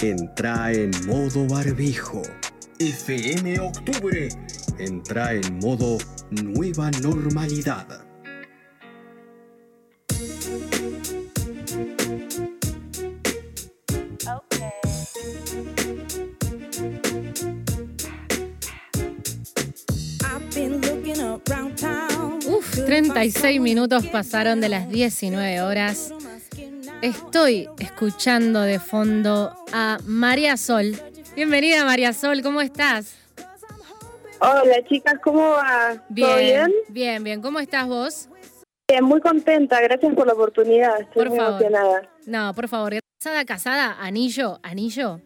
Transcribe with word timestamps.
entra 0.00 0.72
en 0.72 0.90
modo 1.06 1.46
barbijo. 1.46 2.22
FM 2.78 3.58
Octubre 3.60 4.28
entra 4.78 5.34
en 5.34 5.58
modo 5.58 5.98
nueva 6.30 6.90
normalidad. 7.02 8.04
Uf, 22.46 22.84
36 22.86 23.60
minutos 23.60 24.06
pasaron 24.06 24.60
de 24.60 24.68
las 24.68 24.88
19 24.88 25.62
horas. 25.62 26.12
Estoy 27.02 27.68
escuchando 27.78 28.60
de 28.62 28.78
fondo 28.80 29.52
a 29.72 29.98
María 30.04 30.56
Sol. 30.56 30.92
Bienvenida 31.36 31.84
María 31.84 32.12
Sol, 32.12 32.42
¿cómo 32.42 32.60
estás? 32.60 33.16
Hola 34.40 34.82
chicas, 34.88 35.14
¿cómo 35.22 35.50
va? 35.50 36.02
Bien, 36.08 36.28
¿Todo 36.28 36.38
bien? 36.38 36.72
bien, 36.88 37.24
bien. 37.24 37.42
¿Cómo 37.42 37.60
estás 37.60 37.86
vos? 37.86 38.28
Bien, 38.88 39.04
muy 39.04 39.20
contenta, 39.20 39.80
gracias 39.80 40.14
por 40.14 40.26
la 40.26 40.32
oportunidad, 40.32 41.00
estoy 41.00 41.14
Por 41.24 41.28
muy 41.30 41.38
favor. 41.38 41.62
emocionada. 41.62 42.02
No, 42.26 42.54
por 42.54 42.68
favor. 42.68 42.94
¿Casada, 43.20 43.44
casada? 43.44 43.96
¿Anillo? 44.00 44.58
¿Anillo? 44.62 45.20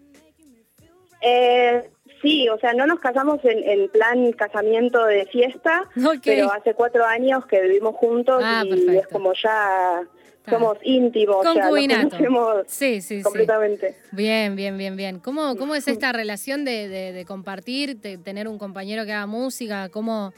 Eh, 1.21 1.91
sí, 2.23 2.49
o 2.49 2.59
sea, 2.59 2.73
no 2.75 2.87
nos 2.87 3.01
casamos 3.01 3.39
en, 3.45 3.59
en 3.69 3.89
plan 3.91 4.33
casamiento 4.33 5.05
de 5.07 5.27
fiesta, 5.27 5.89
pero 6.25 6.53
hace 6.53 6.75
cuatro 6.75 7.05
años 7.07 7.47
que 7.47 7.61
vivimos 7.63 7.95
juntos 7.97 8.43
Ah, 8.45 8.63
y 8.65 8.71
perfecto. 8.71 8.93
es 9.01 9.07
como 9.09 9.33
ya. 9.35 10.03
Somos 10.49 10.79
íntimos, 10.83 11.45
Concubinato. 11.47 12.11
conocemos 12.11 12.65
Sí, 12.67 13.01
sí, 13.01 13.19
sí. 13.19 13.23
completamente. 13.23 13.97
Bien, 14.11 14.57
bien, 14.57 14.77
bien, 14.77 14.97
bien. 14.97 15.19
¿Cómo, 15.21 15.57
cómo 15.57 15.75
es 15.75 15.87
esta 15.89 16.13
relación 16.13 16.65
de, 16.65 16.89
de- 16.89 17.13
de 17.13 17.25
compartir, 17.25 17.97
de 17.99 18.19
tener 18.19 18.49
un 18.49 18.59
compañero 18.59 19.05
que 19.05 19.13
haga 19.13 19.27
música? 19.27 19.89
¿Cómo, 19.91 20.33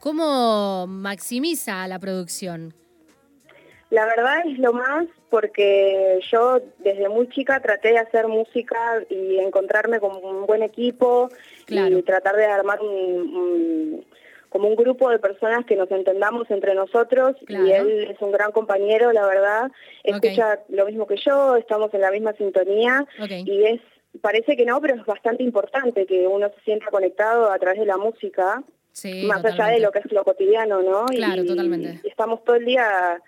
cómo 0.00 0.86
maximiza 0.86 1.86
la 1.88 1.98
producción? 1.98 2.74
La 3.90 4.04
verdad 4.04 4.38
es 4.46 4.58
lo 4.58 4.72
más 4.72 5.06
porque 5.30 6.18
yo 6.32 6.60
desde 6.78 7.08
muy 7.08 7.28
chica 7.28 7.60
traté 7.60 7.88
de 7.88 7.98
hacer 7.98 8.26
música 8.26 8.76
y 9.08 9.38
encontrarme 9.38 10.00
con 10.00 10.16
un 10.24 10.46
buen 10.46 10.62
equipo 10.62 11.28
Claro. 11.66 11.98
y 11.98 12.02
tratar 12.02 12.36
de 12.36 12.46
armar 12.46 12.80
un, 12.80 12.88
un- 12.88 14.04
como 14.48 14.68
un 14.68 14.76
grupo 14.76 15.10
de 15.10 15.18
personas 15.18 15.64
que 15.66 15.76
nos 15.76 15.90
entendamos 15.90 16.50
entre 16.50 16.74
nosotros 16.74 17.36
Claro. 17.46 17.66
y 17.66 17.72
él 17.72 18.08
es 18.10 18.20
un 18.20 18.32
gran 18.32 18.52
compañero, 18.52 19.12
la 19.12 19.26
verdad, 19.26 19.70
escucha 20.04 20.60
lo 20.68 20.86
mismo 20.86 21.06
que 21.06 21.16
yo, 21.16 21.56
estamos 21.56 21.92
en 21.94 22.00
la 22.00 22.10
misma 22.10 22.32
sintonía 22.34 23.06
y 23.44 23.64
es 23.64 23.80
parece 24.22 24.56
que 24.56 24.64
no, 24.64 24.80
pero 24.80 24.94
es 24.94 25.04
bastante 25.04 25.42
importante 25.42 26.06
que 26.06 26.26
uno 26.26 26.48
se 26.48 26.60
sienta 26.62 26.86
conectado 26.90 27.50
a 27.50 27.58
través 27.58 27.78
de 27.80 27.86
la 27.86 27.98
música 27.98 28.62
Sí, 28.92 29.24
más 29.26 29.44
allá 29.44 29.66
de 29.66 29.80
lo 29.80 29.92
que 29.92 29.98
es 29.98 30.10
lo 30.10 30.24
cotidiano, 30.24 30.80
¿no? 30.82 31.04
Claro, 31.04 31.42
y, 31.42 31.46
totalmente. 31.46 32.00
y 32.02 32.08
estamos 32.08 32.42
todo 32.44 32.56
el 32.56 32.64
día 32.64 33.20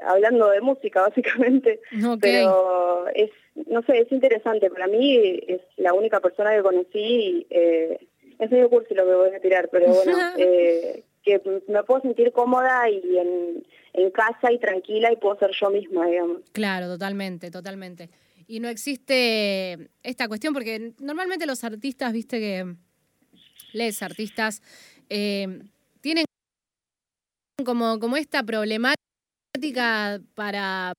hablando 0.00 0.48
de 0.48 0.62
música, 0.62 1.02
básicamente. 1.08 1.80
Ok. 2.06 2.18
Pero 2.22 3.04
es, 3.14 3.30
no 3.68 3.82
sé, 3.82 3.98
es 4.00 4.10
interesante. 4.10 4.70
Para 4.70 4.86
mí 4.86 5.38
es 5.46 5.60
la 5.76 5.92
única 5.92 6.20
persona 6.20 6.54
que 6.56 6.62
conocí. 6.62 7.46
eh, 7.50 7.98
es 8.38 8.50
medio 8.50 8.68
cursi 8.70 8.94
lo 8.94 9.04
que 9.04 9.14
voy 9.14 9.34
a 9.34 9.40
tirar, 9.40 9.68
pero 9.70 9.92
bueno, 9.92 10.18
eh, 10.38 11.04
que 11.22 11.40
me 11.68 11.82
puedo 11.84 12.00
sentir 12.02 12.32
cómoda 12.32 12.88
y 12.88 13.18
en, 13.18 13.64
en 13.92 14.10
casa 14.10 14.50
y 14.52 14.58
tranquila 14.58 15.12
y 15.12 15.16
puedo 15.16 15.38
ser 15.38 15.50
yo 15.58 15.70
misma, 15.70 16.06
digamos. 16.06 16.42
Claro, 16.52 16.86
totalmente, 16.86 17.50
totalmente. 17.50 18.10
Y 18.46 18.60
no 18.60 18.68
existe 18.68 19.90
esta 20.02 20.28
cuestión, 20.28 20.52
porque 20.52 20.92
normalmente 20.98 21.46
los 21.46 21.62
artistas, 21.64 22.12
viste 22.12 22.38
que 22.40 22.74
les 23.72 24.02
artistas, 24.02 24.62
eh, 25.08 25.60
tienen 26.00 26.24
como, 27.64 27.98
como 27.98 28.16
esta 28.16 28.42
problemática 28.42 30.20
para, 30.34 30.92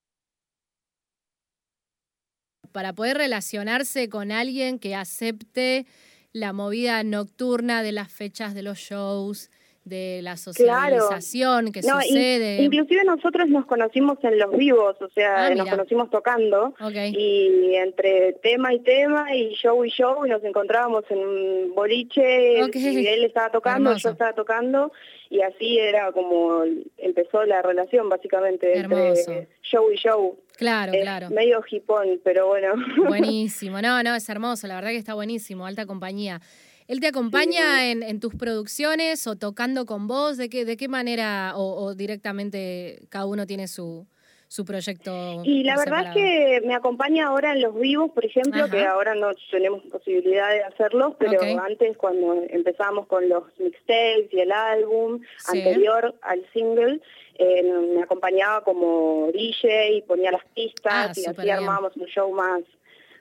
para 2.71 2.93
poder 2.93 3.17
relacionarse 3.17 4.09
con 4.09 4.31
alguien 4.31 4.79
que 4.79 4.95
acepte 4.95 5.85
la 6.33 6.51
movida 6.51 7.03
nocturna 7.03 7.83
de 7.83 7.91
las 7.91 8.11
fechas 8.11 8.55
de 8.55 8.63
los 8.63 8.79
shows, 8.79 9.51
de 9.85 10.21
la 10.23 10.37
socialización 10.37 11.71
que 11.71 11.81
No, 11.81 11.97
in- 12.01 12.07
sucede. 12.07 12.63
inclusive 12.63 13.03
nosotros 13.03 13.49
nos 13.49 13.65
conocimos 13.65 14.17
en 14.23 14.39
los 14.39 14.55
vivos, 14.55 14.95
o 15.01 15.09
sea, 15.09 15.47
Ah, 15.47 15.55
nos 15.55 15.69
conocimos 15.69 16.09
tocando. 16.09 16.73
Y 17.11 17.75
entre 17.75 18.33
tema 18.41 18.73
y 18.73 18.79
tema 18.79 19.35
y 19.35 19.49
show 19.55 19.83
y 19.83 19.89
show 19.89 20.25
y 20.25 20.29
nos 20.29 20.43
encontrábamos 20.43 21.03
en 21.09 21.19
un 21.19 21.73
boliche 21.75 22.59
y 22.73 23.07
él 23.07 23.23
estaba 23.25 23.51
tocando, 23.51 23.89
Hermoso. 23.91 24.07
yo 24.09 24.11
estaba 24.13 24.33
tocando 24.33 24.91
y 25.29 25.41
así 25.41 25.79
era 25.79 26.11
como 26.11 26.63
empezó 26.97 27.43
la 27.43 27.61
relación 27.61 28.07
básicamente 28.09 28.77
Hermoso. 28.77 29.31
entre 29.31 29.47
show 29.63 29.91
y 29.91 29.97
show. 29.97 30.37
Claro, 30.57 30.93
es 30.93 31.01
claro. 31.01 31.29
medio 31.31 31.61
hipón, 31.69 32.21
pero 32.23 32.47
bueno. 32.47 32.73
Buenísimo, 33.07 33.81
no, 33.81 34.01
no, 34.03 34.15
es 34.15 34.29
hermoso, 34.29 34.67
la 34.67 34.75
verdad 34.75 34.91
que 34.91 34.97
está 34.97 35.13
buenísimo, 35.15 35.65
alta 35.65 35.85
compañía. 35.85 36.39
¿Él 36.87 36.99
te 36.99 37.07
acompaña 37.07 37.89
en, 37.89 38.03
en 38.03 38.19
tus 38.19 38.33
producciones 38.35 39.25
o 39.27 39.35
tocando 39.35 39.85
con 39.85 40.07
vos? 40.07 40.37
¿De 40.37 40.49
qué, 40.49 40.65
de 40.65 40.77
qué 40.77 40.87
manera 40.87 41.53
o, 41.55 41.83
o 41.83 41.95
directamente 41.95 42.99
cada 43.09 43.25
uno 43.25 43.45
tiene 43.45 43.67
su, 43.67 44.05
su 44.47 44.65
proyecto? 44.65 45.41
Y 45.45 45.63
la 45.63 45.77
verdad 45.77 46.07
es 46.07 46.13
que 46.13 46.61
me 46.67 46.75
acompaña 46.75 47.27
ahora 47.27 47.53
en 47.53 47.61
los 47.61 47.79
vivos, 47.79 48.11
por 48.11 48.25
ejemplo, 48.25 48.63
Ajá. 48.65 48.71
que 48.71 48.85
ahora 48.85 49.15
no 49.15 49.31
tenemos 49.51 49.81
posibilidad 49.83 50.49
de 50.51 50.63
hacerlos, 50.63 51.15
pero 51.17 51.41
antes 51.59 51.95
cuando 51.97 52.33
empezamos 52.49 53.07
con 53.07 53.27
los 53.29 53.43
mixtapes 53.59 54.31
y 54.31 54.39
el 54.39 54.51
álbum 54.51 55.21
Sí. 55.37 55.59
anterior 55.59 56.15
al 56.21 56.45
single, 56.53 57.01
eh, 57.39 57.63
me 57.95 58.03
acompañaba 58.03 58.63
como 58.63 59.29
DJ 59.33 59.93
y 59.97 60.01
ponía 60.03 60.31
las 60.31 60.45
pistas 60.53 60.93
Ah, 60.93 61.11
y 61.15 61.25
así 61.25 61.41
bien. 61.41 61.55
armábamos 61.57 61.95
un 61.97 62.05
show 62.05 62.31
más 62.31 62.61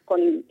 con, 0.05 0.44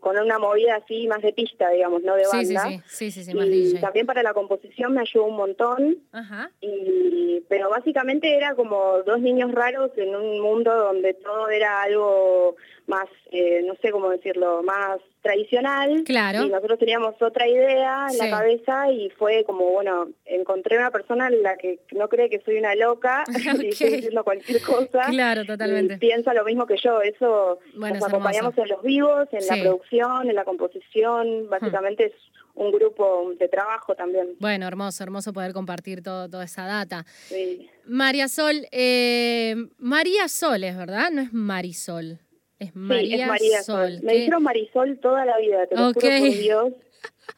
con 0.00 0.18
una 0.18 0.38
movida 0.38 0.76
así 0.76 1.06
más 1.06 1.22
de 1.22 1.32
pista, 1.32 1.70
digamos, 1.70 2.02
no 2.02 2.14
de 2.16 2.26
banda. 2.26 2.68
sí, 2.68 2.80
sí, 2.86 3.10
sí, 3.10 3.24
sí, 3.24 3.34
más 3.34 3.46
y 3.46 3.74
también 3.80 4.06
para 4.06 4.22
la 4.22 4.34
composición 4.34 4.94
me 4.94 5.00
ayudó 5.00 5.24
un 5.24 5.36
montón. 5.36 5.98
Ajá, 6.12 6.50
Y, 6.60 7.42
pero 7.48 7.70
básicamente 7.70 8.36
era 8.36 8.54
como 8.54 9.02
dos 9.04 9.20
niños 9.20 9.52
raros 9.52 9.90
en 9.96 10.14
un 10.14 10.40
mundo 10.40 10.74
donde 10.74 11.14
todo 11.14 11.48
era 11.48 11.82
algo 11.82 12.56
más, 12.86 13.08
eh, 13.30 13.62
no 13.66 13.74
sé 13.76 13.90
cómo 13.90 14.10
decirlo, 14.10 14.62
más 14.62 14.98
tradicional. 15.26 16.02
Claro. 16.04 16.44
Y 16.44 16.48
nosotros 16.50 16.78
teníamos 16.78 17.14
otra 17.20 17.46
idea 17.48 18.06
en 18.08 18.14
Sí. 18.14 18.18
la 18.18 18.30
cabeza 18.30 18.90
y 18.92 19.10
fue 19.10 19.44
como, 19.44 19.64
bueno, 19.70 20.08
encontré 20.24 20.78
una 20.78 20.90
persona 20.90 21.28
en 21.28 21.42
la 21.42 21.56
que 21.56 21.80
no 21.92 22.08
cree 22.08 22.30
que 22.30 22.40
soy 22.44 22.58
una 22.58 22.74
loca 22.74 23.24
y 23.64 23.68
estoy 23.68 23.90
diciendo 23.90 24.24
cualquier 24.24 24.62
cosa. 24.62 25.06
claro, 25.10 25.42
Y 25.42 25.46
totalmente. 25.46 25.98
piensa 25.98 26.32
lo 26.34 26.44
mismo 26.44 26.66
que 26.66 26.76
yo, 26.82 27.00
eso 27.02 27.58
Bueno, 27.76 27.94
nos 27.96 28.04
es 28.06 28.08
acompañamos 28.08 28.52
hermoso. 28.56 28.62
en 28.62 28.68
los 28.76 28.82
vivos, 28.82 29.28
en 29.32 29.40
Sí. 29.42 29.48
la 29.56 29.62
producción, 29.62 30.28
en 30.30 30.34
la 30.36 30.44
composición, 30.44 31.48
básicamente 31.48 32.06
es 32.06 32.12
un 32.54 32.72
grupo 32.72 33.32
de 33.38 33.48
trabajo 33.48 33.94
también. 33.94 34.28
Bueno, 34.40 34.66
hermoso, 34.66 35.02
hermoso 35.04 35.32
poder 35.34 35.52
compartir 35.52 36.02
todo, 36.02 36.28
toda 36.30 36.44
esa 36.44 36.64
data. 36.64 37.04
Sí. 37.26 37.68
María 37.84 38.28
Sol, 38.28 38.66
eh, 38.72 39.54
María 39.78 40.26
Sol 40.28 40.64
es 40.64 40.74
verdad, 40.76 41.10
no 41.10 41.20
es 41.20 41.32
Marisol. 41.34 42.18
Es 42.58 42.74
María, 42.74 43.16
sí, 43.16 43.22
es 43.22 43.28
María 43.28 43.62
Sol. 43.62 44.00
Me 44.02 44.12
¿Qué- 44.12 44.18
dijeron 44.18 44.42
Marisol 44.42 44.98
toda 44.98 45.24
la 45.24 45.36
vida, 45.38 45.66
te 45.66 45.76
lo 45.76 45.88
Ok. 45.88 45.94
juro 46.00 46.18
por 46.18 46.28
Dios. 46.30 46.72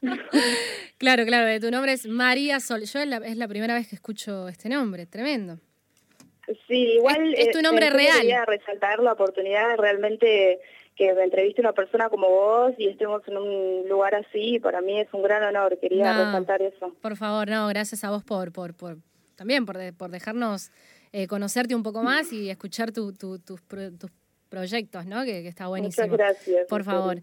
Claro, 0.98 1.24
claro, 1.26 1.46
de 1.46 1.60
tu 1.60 1.70
nombre 1.70 1.92
es 1.92 2.06
María 2.06 2.58
Sol. 2.60 2.82
Yo 2.84 2.98
es 3.00 3.06
la, 3.06 3.18
es 3.18 3.36
la 3.36 3.46
primera 3.48 3.74
vez 3.74 3.88
que 3.88 3.94
escucho 3.94 4.48
este 4.48 4.68
nombre, 4.68 5.06
tremendo. 5.06 5.58
Sí, 6.66 6.94
igual 6.94 7.34
Es- 7.34 7.46
es 7.48 7.52
tu 7.52 7.58
eh, 7.58 7.62
nombre 7.62 7.90
real. 7.90 8.20
Quería 8.20 8.44
resaltar 8.44 8.98
la 9.00 9.12
oportunidad 9.12 9.76
realmente 9.76 10.58
que 10.96 11.14
me 11.14 11.22
entreviste 11.24 11.60
una 11.60 11.72
persona 11.72 12.08
como 12.08 12.28
vos 12.28 12.72
y 12.78 12.88
estemos 12.88 13.22
en 13.28 13.36
un 13.36 13.88
lugar 13.88 14.16
así, 14.16 14.58
para 14.58 14.80
mí 14.80 14.98
es 15.00 15.06
un 15.12 15.22
gran 15.22 15.42
honor, 15.44 15.78
quería 15.80 16.12
No. 16.12 16.24
resaltar 16.24 16.60
eso. 16.62 16.92
Por 17.00 17.16
favor, 17.16 17.48
no, 17.48 17.68
gracias 17.68 18.02
a 18.02 18.10
vos 18.10 18.24
por, 18.24 18.50
por, 18.52 18.74
por 18.74 18.96
también 19.36 19.64
por, 19.64 19.78
de- 19.78 19.92
por 19.92 20.10
dejarnos 20.10 20.72
eh, 21.12 21.28
conocerte 21.28 21.76
un 21.76 21.84
poco 21.84 22.02
más 22.02 22.32
y 22.32 22.50
escuchar 22.50 22.90
tu- 22.90 23.12
tu- 23.12 23.38
tus, 23.38 23.60
tus 23.98 24.10
proyectos, 24.48 25.06
¿no? 25.06 25.24
Que, 25.24 25.42
que 25.42 25.48
está 25.48 25.66
buenísimo. 25.68 26.06
Muchas 26.06 26.18
gracias. 26.18 26.66
Por 26.68 26.84
favor. 26.84 27.22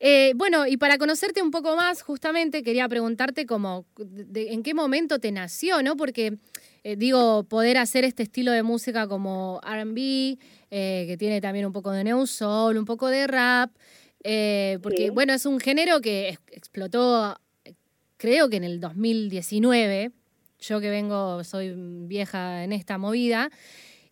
Eh, 0.00 0.32
bueno, 0.36 0.64
y 0.66 0.76
para 0.76 0.96
conocerte 0.96 1.42
un 1.42 1.50
poco 1.50 1.74
más, 1.74 2.02
justamente 2.02 2.62
quería 2.62 2.88
preguntarte 2.88 3.46
como 3.46 3.84
de- 3.96 4.52
en 4.52 4.62
qué 4.62 4.72
momento 4.72 5.18
te 5.18 5.32
nació, 5.32 5.82
¿no? 5.82 5.96
Porque 5.96 6.38
eh, 6.84 6.94
digo, 6.96 7.42
poder 7.42 7.76
hacer 7.78 8.04
este 8.04 8.22
estilo 8.22 8.52
de 8.52 8.62
música 8.62 9.08
como 9.08 9.60
RB, 9.64 10.38
eh, 10.70 11.04
que 11.08 11.16
tiene 11.18 11.40
también 11.40 11.66
un 11.66 11.72
poco 11.72 11.90
de 11.90 12.04
neo 12.04 12.24
soul, 12.26 12.78
un 12.78 12.84
poco 12.84 13.08
de 13.08 13.26
rap, 13.26 13.72
porque 14.82 15.06
Sí. 15.06 15.10
bueno, 15.10 15.32
es 15.32 15.44
un 15.46 15.58
género 15.58 16.00
que 16.00 16.28
es- 16.30 16.38
explotó, 16.52 17.36
creo 18.16 18.48
que 18.48 18.56
en 18.56 18.64
el 18.64 18.78
2019, 18.80 20.12
yo 20.60 20.80
que 20.80 20.90
vengo, 20.90 21.42
soy 21.44 21.74
vieja 21.76 22.62
en 22.64 22.72
esta 22.72 22.98
movida, 22.98 23.50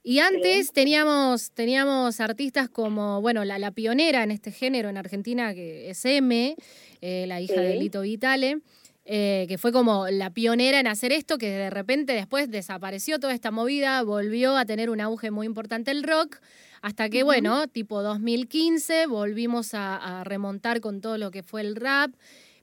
Y 0.09 0.21
antes 0.21 0.71
teníamos, 0.71 1.51
teníamos 1.51 2.21
artistas 2.21 2.69
como, 2.69 3.21
bueno, 3.21 3.45
la, 3.45 3.59
la, 3.59 3.73
pionera 3.73 4.23
en 4.23 4.31
este 4.31 4.53
género 4.53 4.89
en 4.89 4.97
Argentina, 4.97 5.53
que 5.53 5.91
es 5.91 6.05
M, 6.05 6.55
eh, 7.01 7.25
la 7.27 7.41
hija 7.41 7.61
de 7.61 7.75
Lito 7.75 8.03
Vitale. 8.03 8.61
Eh, 9.05 9.47
que 9.49 9.59
fue 9.59 9.73
como 9.73 10.07
la 10.09 10.31
pionera 10.31 10.79
en 10.79 10.87
hacer 10.87 11.11
esto, 11.11 11.39
que 11.39 11.49
de 11.49 11.71
repente 11.71 12.13
después 12.13 12.49
desapareció 12.53 13.19
toda 13.19 13.35
esta 13.35 13.51
movida, 13.51 14.01
volvió 14.05 14.57
a 14.57 14.65
tener 14.65 14.91
un 14.91 15.01
auge 15.01 15.33
muy 15.33 15.47
importante 15.47 15.91
el 15.91 16.05
rock, 16.05 16.39
hasta 16.83 17.09
que, 17.09 17.25
bueno, 17.25 17.67
tipo 17.67 18.01
2015, 18.01 19.07
volvimos 19.07 19.75
a, 19.75 20.23
remontar 20.23 20.81
con 20.81 21.01
todo 21.01 21.19
lo 21.19 21.33
que 21.33 21.43
fue 21.43 21.63
el 21.63 21.75
rap. 21.75 22.13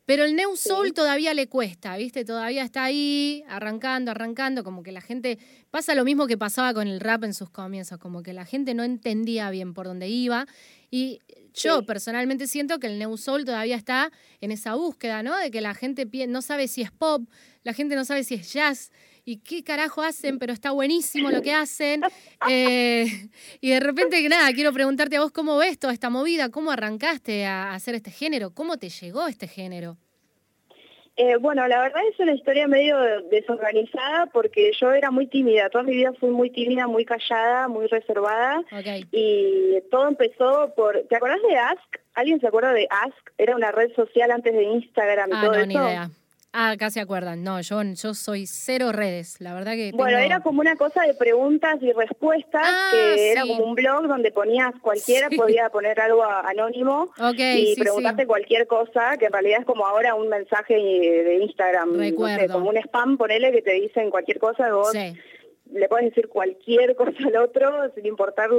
Pero 0.05 0.25
el 0.25 0.35
New 0.35 0.57
Soul 0.57 0.93
todavía 0.93 1.33
le 1.33 1.47
cuesta, 1.47 1.95
¿viste? 1.95 2.25
Todavía 2.25 2.63
está 2.63 2.83
ahí, 2.83 3.43
arrancando, 3.47 4.11
arrancando, 4.11 4.63
como 4.63 4.83
que 4.83 4.91
la 4.91 4.99
gente. 4.99 5.39
Pasa 5.71 5.95
lo 5.95 6.03
mismo 6.03 6.27
que 6.27 6.37
pasaba 6.37 6.73
con 6.73 6.87
el 6.87 6.99
rap 6.99 7.23
en 7.23 7.33
sus 7.33 7.49
comienzos, 7.49 7.99
como 7.99 8.21
que 8.21 8.33
la 8.33 8.45
gente 8.45 8.73
no 8.73 8.83
entendía 8.83 9.49
bien 9.49 9.73
por 9.73 9.87
dónde 9.87 10.09
iba. 10.09 10.45
Y 10.91 11.19
yo 11.53 11.85
personalmente 11.85 12.47
siento 12.47 12.79
que 12.79 12.87
el 12.87 12.99
New 12.99 13.17
Soul 13.17 13.45
todavía 13.45 13.75
está 13.77 14.11
en 14.41 14.51
esa 14.51 14.75
búsqueda, 14.75 15.23
¿no? 15.23 15.37
De 15.37 15.51
que 15.51 15.61
la 15.61 15.73
gente 15.73 16.05
no 16.27 16.41
sabe 16.41 16.67
si 16.67 16.81
es 16.81 16.91
pop, 16.91 17.27
la 17.63 17.73
gente 17.73 17.95
no 17.95 18.03
sabe 18.03 18.23
si 18.23 18.35
es 18.35 18.51
jazz 18.51 18.91
y 19.25 19.37
qué 19.37 19.63
carajo 19.63 20.01
hacen, 20.01 20.39
pero 20.39 20.53
está 20.53 20.71
buenísimo 20.71 21.31
lo 21.31 21.41
que 21.41 21.53
hacen. 21.53 22.01
Eh, 22.49 23.05
y 23.61 23.69
de 23.69 23.79
repente, 23.79 24.27
nada, 24.27 24.51
quiero 24.53 24.73
preguntarte 24.73 25.15
a 25.15 25.21
vos 25.21 25.31
cómo 25.31 25.57
ves 25.57 25.79
toda 25.79 25.93
esta 25.93 26.09
movida, 26.09 26.49
cómo 26.49 26.71
arrancaste 26.71 27.45
a 27.45 27.73
hacer 27.73 27.95
este 27.95 28.11
género, 28.11 28.53
cómo 28.53 28.77
te 28.77 28.89
llegó 28.89 29.27
este 29.27 29.47
género. 29.47 29.97
Eh, 31.15 31.37
bueno, 31.37 31.67
la 31.67 31.79
verdad 31.79 32.01
es 32.11 32.19
una 32.19 32.33
historia 32.33 32.67
medio 32.67 32.97
desorganizada 33.29 34.25
porque 34.27 34.71
yo 34.79 34.91
era 34.91 35.11
muy 35.11 35.27
tímida, 35.27 35.69
toda 35.69 35.83
mi 35.83 35.91
vida 35.91 36.11
fui 36.19 36.31
muy 36.31 36.49
tímida, 36.49 36.87
muy 36.87 37.05
callada, 37.05 37.67
muy 37.67 37.85
reservada 37.85 38.63
y 39.11 39.79
todo 39.91 40.07
empezó 40.07 40.73
por, 40.75 41.03
¿te 41.07 41.15
acordás 41.15 41.41
de 41.47 41.55
Ask? 41.55 41.99
¿Alguien 42.15 42.39
se 42.39 42.47
acuerda 42.47 42.73
de 42.73 42.87
Ask? 42.89 43.31
Era 43.37 43.55
una 43.55 43.71
red 43.71 43.93
social 43.95 44.31
antes 44.31 44.53
de 44.53 44.63
Instagram 44.63 45.29
y 45.29 45.33
ah, 45.35 45.41
todo 45.41 45.51
no, 45.51 45.57
eso. 45.59 45.67
Ni 45.67 45.73
idea. 45.75 46.09
Ah, 46.55 46.69
acá 46.69 46.91
se 46.91 46.99
acuerdan. 46.99 47.43
No, 47.43 47.59
yo, 47.61 47.81
yo 47.81 48.13
soy 48.13 48.45
cero 48.45 48.91
redes. 48.91 49.41
La 49.41 49.55
verdad 49.55 49.73
que. 49.73 49.91
Bueno, 49.91 50.19
era 50.19 50.39
como 50.41 50.61
una 50.61 50.75
cosa 50.75 51.01
de 51.01 51.15
preguntas 51.15 51.77
y 51.81 51.91
respuestas, 51.91 52.61
ah, 52.63 52.89
que 52.91 53.31
era 53.31 53.41
como 53.41 53.63
un 53.63 53.73
blog 53.73 54.07
donde 54.07 54.31
ponías 54.31 54.71
cualquiera, 54.79 55.29
podía 55.35 55.69
poner 55.69 55.99
algo 55.99 56.23
anónimo 56.23 57.11
y 57.35 57.75
preguntarte 57.75 58.27
cualquier 58.27 58.67
cosa, 58.67 59.17
que 59.17 59.25
en 59.25 59.33
realidad 59.33 59.61
es 59.61 59.65
como 59.65 59.87
ahora 59.87 60.13
un 60.13 60.29
mensaje 60.29 60.75
de 60.75 61.39
Instagram. 61.43 61.97
Recuerdo. 61.97 62.53
como 62.53 62.69
un 62.69 62.77
spam, 62.77 63.17
ponele 63.17 63.51
que 63.51 63.63
te 63.63 63.73
dicen 63.73 64.11
cualquier 64.11 64.37
cosa, 64.37 64.71
vos 64.71 64.93
le 65.73 65.87
puedes 65.87 66.09
decir 66.09 66.27
cualquier 66.27 66.95
cosa 66.95 67.17
al 67.25 67.35
otro 67.37 67.91
sin 67.95 68.05
importar 68.05 68.49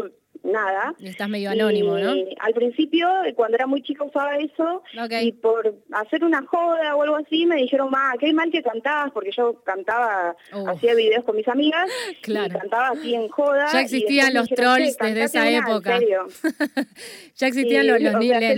nada. 0.44 0.94
estás 1.02 1.28
medio 1.28 1.50
anónimo, 1.50 1.98
¿no? 1.98 2.14
Al 2.40 2.54
principio, 2.54 3.08
cuando 3.34 3.56
era 3.56 3.66
muy 3.66 3.82
chica 3.82 4.04
usaba 4.04 4.36
eso 4.36 4.82
y 5.20 5.32
por 5.32 5.74
hacer 5.92 6.22
una 6.22 6.44
joda 6.46 6.94
o 6.94 7.02
algo 7.02 7.16
así 7.16 7.46
me 7.46 7.56
dijeron, 7.56 7.90
ma, 7.90 8.12
qué 8.20 8.32
mal 8.32 8.50
que 8.50 8.62
cantabas, 8.62 9.10
porque 9.12 9.30
yo 9.32 9.62
cantaba, 9.64 10.36
hacía 10.68 10.94
videos 10.94 11.24
con 11.24 11.36
mis 11.36 11.48
amigas 11.48 11.90
y 12.26 12.32
cantaba 12.32 12.88
así 12.90 13.14
en 13.14 13.28
joda. 13.28 13.68
Ya 13.72 13.80
existían 13.80 14.34
los 14.34 14.48
trolls 14.48 14.96
desde 14.98 15.24
esa 15.24 15.48
época. 15.50 15.98
ya 17.36 17.46
existían 17.46 17.86
los, 17.86 18.00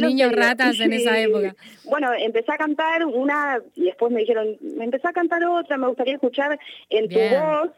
niños 0.01 0.33
ratas 0.33 0.79
en 0.81 0.93
esa 0.93 1.19
época. 1.19 1.55
Bueno, 1.85 2.13
empecé 2.19 2.53
a 2.53 2.57
cantar 2.57 3.07
una 3.07 3.61
y 3.75 3.85
después 3.85 4.13
me 4.13 4.21
dijeron, 4.21 4.57
me 4.61 4.85
empecé 4.85 5.09
a 5.09 5.13
cantar 5.13 5.45
otra, 5.45 5.77
me 5.77 5.87
gustaría 5.87 6.15
escuchar 6.15 6.59
en 6.91 7.09
tu 7.09 7.19
voz 7.19 7.71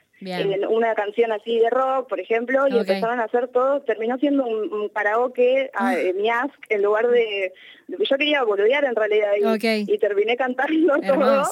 una 0.68 0.94
canción 0.94 1.32
así 1.32 1.58
de 1.58 1.70
rock, 1.70 2.08
por 2.08 2.20
ejemplo, 2.20 2.66
y 2.68 2.76
empezaron 2.76 3.20
a 3.20 3.24
hacer 3.24 3.48
todo, 3.48 3.80
terminó 3.82 4.18
siendo 4.18 4.44
un, 4.44 4.88
karaoke 4.88 5.70
a, 5.74 5.88
ah. 5.88 6.00
en 6.00 6.22
Yask 6.22 6.54
en 6.68 6.82
lugar 6.82 7.08
de, 7.08 7.52
yo 7.88 8.16
quería 8.16 8.42
boludear 8.42 8.84
en 8.84 8.96
realidad 8.96 9.32
y, 9.36 9.98
terminé 9.98 10.36
cantando 10.36 10.98
todo, 11.06 11.42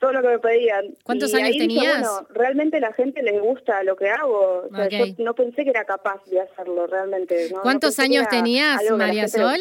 todo 0.00 0.12
lo 0.12 0.22
que 0.22 0.28
me 0.28 0.38
pedían. 0.38 0.86
¿Cuántos 1.04 1.32
años 1.34 1.56
tenías? 1.56 2.00
bueno, 2.00 2.26
realmente 2.30 2.80
la 2.80 2.92
gente 2.92 3.22
le 3.22 3.38
gusta 3.40 3.82
lo 3.84 3.96
que 3.96 4.08
hago, 4.08 4.68
yo 4.90 5.06
no 5.18 5.34
pensé 5.34 5.64
que 5.64 5.70
era 5.70 5.84
capaz 5.84 6.24
de 6.26 6.40
hacerlo 6.40 6.86
realmente. 6.86 7.50
¿Cuántos 7.62 7.98
años 7.98 8.26
tenías, 8.28 8.82
María 8.90 9.28
Sol? 9.28 9.58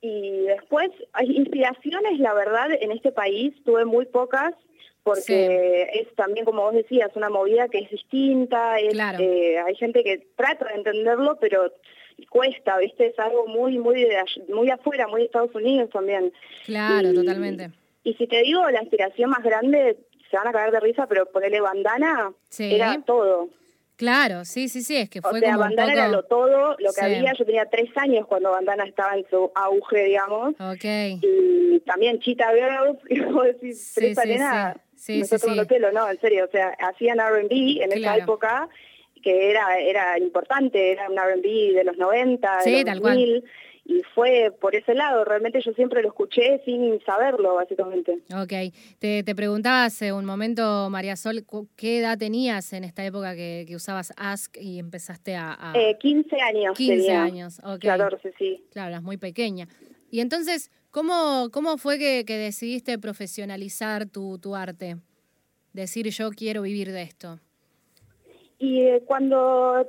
Y 0.00 0.42
después, 0.42 0.90
inspiraciones, 1.20 2.20
la 2.20 2.32
verdad, 2.34 2.68
en 2.80 2.92
este 2.92 3.10
país 3.10 3.54
tuve 3.64 3.84
muy 3.84 4.04
pocas 4.06 4.54
porque 5.06 5.88
es 5.92 6.12
también, 6.16 6.44
como 6.44 6.62
vos 6.62 6.74
decías, 6.74 7.12
una 7.14 7.30
movida 7.30 7.68
que 7.68 7.78
es 7.78 7.88
distinta, 7.88 8.80
eh, 8.80 9.56
hay 9.56 9.76
gente 9.76 10.02
que 10.02 10.26
trata 10.34 10.66
de 10.66 10.74
entenderlo, 10.74 11.38
pero 11.40 11.72
cuesta, 12.28 12.76
¿viste? 12.78 13.06
Es 13.06 13.18
algo 13.20 13.46
muy, 13.46 13.78
muy, 13.78 14.02
de, 14.02 14.16
muy 14.52 14.68
afuera, 14.68 15.06
muy 15.06 15.20
de 15.20 15.26
Estados 15.26 15.54
Unidos 15.54 15.90
también. 15.90 16.32
Claro, 16.64 17.14
totalmente. 17.14 17.70
Y 18.02 18.14
si 18.14 18.26
te 18.26 18.42
digo 18.42 18.68
la 18.68 18.82
inspiración 18.82 19.30
más 19.30 19.44
grande, 19.44 19.96
se 20.28 20.36
van 20.36 20.48
a 20.48 20.52
caer 20.52 20.72
de 20.72 20.80
risa, 20.80 21.06
pero 21.06 21.26
ponerle 21.26 21.60
bandana 21.60 22.32
era 22.58 23.00
todo. 23.06 23.48
Claro, 23.94 24.44
sí, 24.44 24.68
sí, 24.68 24.82
sí, 24.82 24.96
es 24.96 25.08
que 25.08 25.22
fue 25.22 25.38
o 25.38 25.40
sea, 25.40 25.56
Bandana 25.56 25.92
era 25.92 26.08
lo 26.08 26.24
todo, 26.24 26.76
lo 26.78 26.92
que 26.92 27.00
había, 27.00 27.32
yo 27.32 27.46
tenía 27.46 27.64
tres 27.64 27.88
años 27.96 28.26
cuando 28.26 28.50
Bandana 28.50 28.84
estaba 28.84 29.16
en 29.16 29.24
su 29.30 29.50
auge, 29.54 30.04
digamos. 30.04 30.54
Ok. 30.60 30.84
Y 31.22 31.80
también 31.86 32.18
Cheetah 32.18 32.52
Girls, 32.52 32.98
y 33.08 33.20
vos 33.20 33.44
decís, 33.44 33.80
sí, 33.80 34.12
tres 34.14 34.18
sí, 34.18 34.80
Sí, 34.96 35.24
sí, 35.24 35.38
sí. 35.38 35.64
pelo, 35.68 35.92
no, 35.92 36.08
en 36.10 36.18
serio, 36.20 36.46
o 36.46 36.50
sea, 36.50 36.68
hacían 36.80 37.20
R&B 37.20 37.82
en 37.82 37.92
esa 37.92 38.16
época 38.16 38.68
que 39.22 39.50
era 39.50 39.78
era 39.78 40.18
importante, 40.18 40.92
era 40.92 41.08
un 41.10 41.18
R&B 41.18 41.72
de 41.74 41.84
los 41.84 41.96
90, 41.96 42.58
de 42.64 42.84
los 42.84 43.00
2000, 43.00 43.44
y 43.88 44.02
fue 44.14 44.52
por 44.60 44.74
ese 44.74 44.94
lado, 44.94 45.24
realmente 45.24 45.60
yo 45.60 45.72
siempre 45.72 46.02
lo 46.02 46.08
escuché 46.08 46.60
sin 46.64 47.00
saberlo, 47.04 47.54
básicamente. 47.54 48.18
Ok, 48.34 48.74
te, 48.98 49.22
te 49.22 49.34
preguntaba 49.34 49.84
hace 49.84 50.12
un 50.12 50.24
momento, 50.24 50.90
María 50.90 51.14
Sol, 51.14 51.44
¿qué 51.76 52.00
edad 52.00 52.18
tenías 52.18 52.72
en 52.72 52.82
esta 52.82 53.04
época 53.04 53.36
que, 53.36 53.66
usabas 53.74 54.12
Ask 54.16 54.56
y 54.60 54.80
empezaste 54.80 55.36
a...? 55.36 55.72
Eh, 55.74 55.96
15 56.00 56.40
años 56.40 56.76
15 56.76 57.12
años, 57.12 57.60
ok. 57.64 57.80
14, 57.80 58.32
sí. 58.38 58.64
Claro, 58.72 58.88
eras 58.88 59.02
muy 59.02 59.18
pequeña. 59.18 59.68
Y 60.10 60.20
entonces, 60.20 60.70
¿cómo, 60.96 61.50
cómo 61.52 61.76
fue 61.76 61.98
que, 61.98 62.24
decidiste 62.24 62.98
profesionalizar 62.98 64.06
tu, 64.06 64.38
tu 64.38 64.56
arte? 64.56 64.96
Decir, 65.74 66.08
yo 66.08 66.30
quiero 66.30 66.62
vivir 66.62 66.90
de 66.90 67.02
esto. 67.02 67.38
Y 68.58 68.80
eh, 68.80 69.02
cuando 69.04 69.86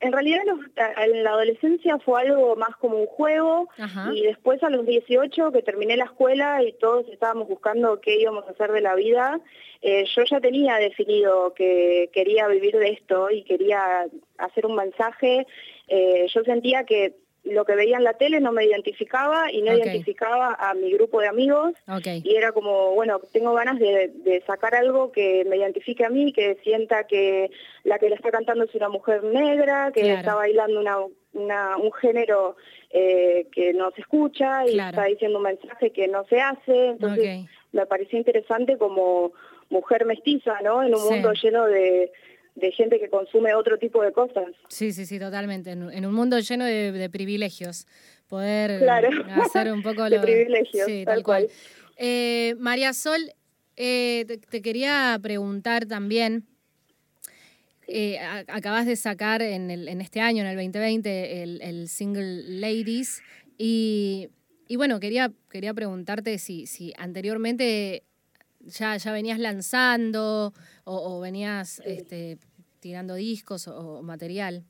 en 0.00 0.12
realidad 0.12 0.42
en 0.46 1.24
la 1.24 1.30
adolescencia 1.30 1.98
fue 1.98 2.22
algo 2.22 2.56
más 2.56 2.74
como 2.76 2.98
un 3.00 3.06
juego 3.06 3.68
y 4.14 4.22
después 4.22 4.62
a 4.62 4.70
los 4.70 4.86
18 4.86 5.52
que 5.52 5.62
terminé 5.62 5.96
la 5.98 6.04
escuela 6.04 6.62
y 6.62 6.72
todos 6.72 7.06
estábamos 7.08 7.46
buscando 7.48 8.00
qué 8.00 8.18
íbamos 8.18 8.46
a 8.46 8.52
hacer 8.52 8.72
de 8.72 8.80
la 8.80 8.94
vida, 8.94 9.40
eh, 9.82 10.06
yo 10.14 10.24
ya 10.24 10.40
tenía 10.40 10.76
definido 10.76 11.52
que 11.52 12.08
quería 12.14 12.48
vivir 12.48 12.78
de 12.78 12.92
esto 12.92 13.30
y 13.30 13.44
quería 13.44 14.06
hacer 14.38 14.64
un 14.64 14.76
mensaje. 14.76 15.46
Eh, 15.88 16.26
yo 16.32 16.42
sentía 16.44 16.84
que 16.84 17.14
lo 17.44 17.64
que 17.64 17.74
veía 17.74 17.98
en 17.98 18.04
la 18.04 18.14
tele 18.14 18.40
no 18.40 18.52
me 18.52 18.64
identificaba 18.64 19.52
y 19.52 19.60
no 19.62 19.72
identificaba 19.74 20.54
a 20.58 20.74
mi 20.74 20.90
grupo 20.92 21.20
de 21.20 21.28
amigos. 21.28 21.74
Y 22.04 22.36
era 22.36 22.52
como, 22.52 22.92
bueno, 22.94 23.20
tengo 23.32 23.52
ganas 23.52 23.78
de, 23.78 24.42
sacar 24.46 24.74
algo 24.74 25.12
que 25.12 25.44
me 25.44 25.56
identifique 25.56 26.04
a 26.04 26.10
mí, 26.10 26.32
que 26.32 26.56
sienta 26.62 27.06
que 27.06 27.50
la 27.84 27.98
que 27.98 28.08
le 28.08 28.14
está 28.14 28.30
cantando 28.30 28.64
es 28.64 28.74
una 28.74 28.88
mujer 28.88 29.22
negra, 29.22 29.92
que 29.92 30.14
está 30.14 30.34
bailando 30.34 30.80
una, 30.80 31.76
un 31.76 31.92
género 31.92 32.56
eh, 32.90 33.46
que 33.52 33.74
no 33.74 33.90
se 33.90 34.00
escucha 34.00 34.66
y 34.66 34.78
está 34.78 35.04
diciendo 35.04 35.38
un 35.38 35.44
mensaje 35.44 35.90
que 35.90 36.08
no 36.08 36.24
se 36.24 36.40
hace. 36.40 36.88
Entonces 36.88 37.44
me 37.72 37.86
pareció 37.86 38.18
interesante 38.18 38.78
como 38.78 39.32
mujer 39.68 40.06
mestiza, 40.06 40.60
¿no? 40.62 40.82
En 40.82 40.94
un 40.94 41.02
mundo 41.02 41.32
lleno 41.32 41.66
de 41.66 42.10
de 42.54 42.70
gente 42.72 43.00
que 43.00 43.08
consume 43.08 43.54
otro 43.54 43.78
tipo 43.78 44.02
de 44.02 44.12
cosas. 44.12 44.46
Sí, 44.68 44.92
sí, 44.92 45.06
sí, 45.06 45.18
totalmente. 45.18 45.72
En, 45.72 46.06
un 46.06 46.14
mundo 46.14 46.38
lleno 46.38 46.64
de, 46.64 47.08
privilegios, 47.10 47.86
poder 48.28 48.88
hacer 48.88 49.72
un 49.72 49.82
poco 49.82 50.04
de 50.10 50.20
privilegios, 50.20 50.86
sí, 50.86 51.04
tal, 51.04 51.22
cual. 51.22 51.48
Eh, 51.96 52.54
María 52.58 52.92
Sol, 52.92 53.20
eh, 53.76 54.24
te, 54.50 54.62
quería 54.62 55.18
preguntar 55.20 55.86
también. 55.86 56.46
Eh, 57.86 58.18
acabas 58.48 58.86
de 58.86 58.96
sacar 58.96 59.42
en, 59.42 59.70
el, 59.70 59.88
en 59.88 60.00
este 60.00 60.20
año, 60.20 60.42
en 60.42 60.48
el 60.48 60.56
2020, 60.56 61.42
el, 61.42 61.60
el 61.60 61.88
single 61.88 62.60
Ladies. 62.60 63.20
Y, 63.58 64.28
y, 64.68 64.76
bueno, 64.76 65.00
quería, 65.00 65.32
quería 65.50 65.74
preguntarte 65.74 66.38
si, 66.38 66.66
si 66.66 66.94
anteriormente 66.96 68.04
ya, 68.60 68.96
ya 68.96 69.12
venías 69.12 69.38
lanzando 69.38 70.54
o, 70.84 71.20
venías 71.20 71.80
este, 71.84 72.38
tirando 72.80 73.14
discos 73.14 73.68
o, 73.68 74.02
material. 74.02 74.64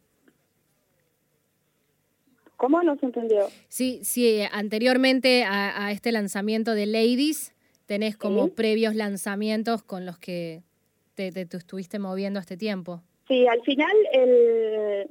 ¿Cómo 2.57 2.83
no 2.83 2.97
se 2.97 3.07
entendió? 3.07 3.49
Sí, 3.69 4.01
sí, 4.05 4.41
anteriormente 4.51 5.45
a, 5.45 5.91
este 5.91 6.13
lanzamiento 6.13 6.75
de 6.75 6.87
Ladies, 6.87 7.53
tenés 7.87 8.17
como 8.17 8.49
previos 8.49 8.95
lanzamientos 8.95 9.83
con 9.83 10.07
los 10.07 10.19
que 10.19 10.63
te, 11.15 11.33
te, 11.33 11.57
estuviste 11.57 11.99
moviendo 11.99 12.41
este 12.41 12.57
tiempo. 12.57 13.03
Sí, 13.29 13.47
al 13.47 13.63
final 13.63 13.93
el, 14.13 15.11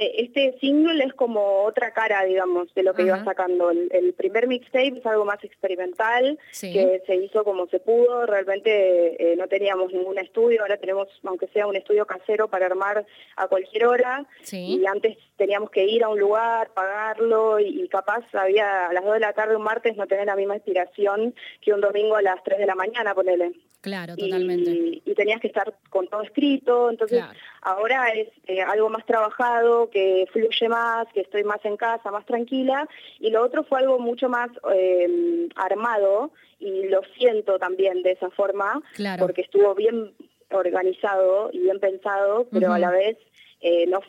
este 0.00 0.58
single 0.60 1.04
es 1.04 1.12
como 1.12 1.64
otra 1.64 1.92
cara, 1.92 2.24
digamos, 2.24 2.72
de 2.74 2.82
lo 2.82 2.94
que 2.94 3.02
iba 3.02 3.22
sacando. 3.22 3.70
El, 3.70 4.14
primer 4.14 4.48
mixtape 4.48 4.98
es 4.98 5.06
algo 5.06 5.24
más 5.24 5.42
experimental, 5.44 6.38
que 6.58 7.02
se 7.06 7.16
hizo 7.16 7.44
como 7.44 7.66
se 7.68 7.80
pudo, 7.80 8.26
realmente 8.26 9.32
eh, 9.32 9.36
no 9.36 9.46
teníamos 9.46 9.92
ningún 9.92 10.18
estudio, 10.18 10.62
ahora 10.62 10.78
tenemos, 10.78 11.08
aunque 11.24 11.48
sea 11.48 11.66
un 11.66 11.76
estudio 11.76 12.06
casero 12.06 12.48
para 12.48 12.66
armar 12.66 13.04
a 13.36 13.46
cualquier 13.48 13.86
hora, 13.86 14.26
y 14.50 14.84
antes 14.86 15.18
teníamos 15.40 15.70
que 15.70 15.86
ir 15.86 16.04
a 16.04 16.10
un 16.10 16.20
lugar, 16.20 16.70
pagarlo, 16.74 17.58
y, 17.58 17.88
capaz 17.88 18.22
había 18.34 18.88
a 18.88 18.92
las 18.92 19.02
2 19.02 19.14
de 19.14 19.20
la 19.20 19.32
tarde 19.32 19.56
un 19.56 19.62
martes 19.62 19.96
no 19.96 20.06
tener 20.06 20.26
la 20.26 20.36
misma 20.36 20.56
inspiración 20.56 21.34
que 21.62 21.72
un 21.72 21.80
domingo 21.80 22.14
a 22.14 22.20
las 22.20 22.44
3 22.44 22.58
de 22.58 22.66
la 22.66 22.74
mañana, 22.74 23.14
ponele. 23.14 23.52
Claro, 23.80 24.14
totalmente. 24.16 24.70
Y, 24.70 25.14
tenías 25.14 25.40
que 25.40 25.46
estar 25.46 25.72
con 25.88 26.08
todo 26.08 26.20
escrito, 26.20 26.90
entonces 26.90 27.24
ahora 27.62 28.10
es 28.10 28.28
eh, 28.48 28.60
algo 28.60 28.90
más 28.90 29.06
trabajado, 29.06 29.88
que 29.88 30.26
fluye 30.30 30.68
más, 30.68 31.06
que 31.14 31.22
estoy 31.22 31.42
más 31.42 31.64
en 31.64 31.78
casa, 31.78 32.10
más 32.10 32.26
tranquila, 32.26 32.86
y 33.18 33.30
lo 33.30 33.42
otro 33.42 33.64
fue 33.64 33.78
algo 33.78 33.98
mucho 33.98 34.28
más 34.28 34.50
em, 34.74 35.48
armado, 35.56 36.32
y 36.58 36.86
lo 36.88 37.00
siento 37.16 37.58
también 37.58 38.02
de 38.02 38.12
esa 38.12 38.28
forma, 38.28 38.82
porque 39.18 39.40
estuvo 39.40 39.74
bien 39.74 40.12
organizado 40.50 41.48
y 41.50 41.60
bien 41.60 41.80
pensado, 41.80 42.46
pero 42.52 42.74
a 42.74 42.78
la 42.78 42.90
vez 42.90 43.16
eh, 43.62 43.86
no 43.86 44.00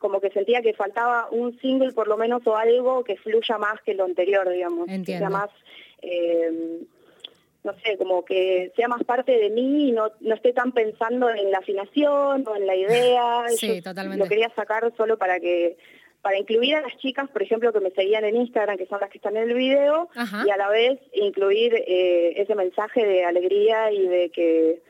como 0.00 0.20
que 0.20 0.30
sentía 0.30 0.62
que 0.62 0.74
faltaba 0.74 1.28
un 1.30 1.56
single 1.60 1.92
por 1.92 2.08
lo 2.08 2.16
menos 2.16 2.44
o 2.46 2.56
algo 2.56 3.04
que 3.04 3.16
fluya 3.16 3.58
más 3.58 3.80
que 3.82 3.94
lo 3.94 4.04
anterior, 4.04 4.48
digamos, 4.48 4.88
que 4.88 5.04
sea 5.04 5.30
más... 5.30 5.50
Eh, 6.02 6.80
no 7.62 7.74
sé, 7.84 7.98
como 7.98 8.24
que 8.24 8.72
sea 8.74 8.88
más 8.88 9.04
parte 9.04 9.32
de 9.32 9.50
mí 9.50 9.90
y 9.90 9.92
no, 9.92 10.10
no 10.20 10.34
esté 10.34 10.54
tan 10.54 10.72
pensando 10.72 11.28
en 11.28 11.50
la 11.50 11.58
afinación 11.58 12.42
o 12.48 12.56
en 12.56 12.66
la 12.66 12.74
idea. 12.74 13.44
Sí, 13.50 13.82
totalmente. 13.82 14.24
Lo 14.24 14.28
quería 14.28 14.50
sacar 14.56 14.90
solo 14.96 15.18
para 15.18 15.38
que 15.40 15.76
para 16.22 16.38
incluir 16.38 16.76
a 16.76 16.82
las 16.82 16.96
chicas, 16.98 17.28
por 17.30 17.42
ejemplo, 17.42 17.72
que 17.72 17.80
me 17.80 17.90
seguían 17.90 18.24
en 18.24 18.36
Instagram, 18.36 18.76
que 18.76 18.86
son 18.86 19.00
las 19.00 19.10
que 19.10 19.18
están 19.18 19.36
en 19.36 19.50
el 19.50 19.54
video, 19.54 20.08
y 20.46 20.50
a 20.50 20.56
la 20.56 20.68
vez 20.68 21.00
incluir 21.14 21.74
eh, 21.74 22.34
ese 22.36 22.54
mensaje 22.54 23.06
de 23.06 23.24
alegría 23.24 23.90
y 23.90 24.06
de 24.06 24.30
que 24.30 24.82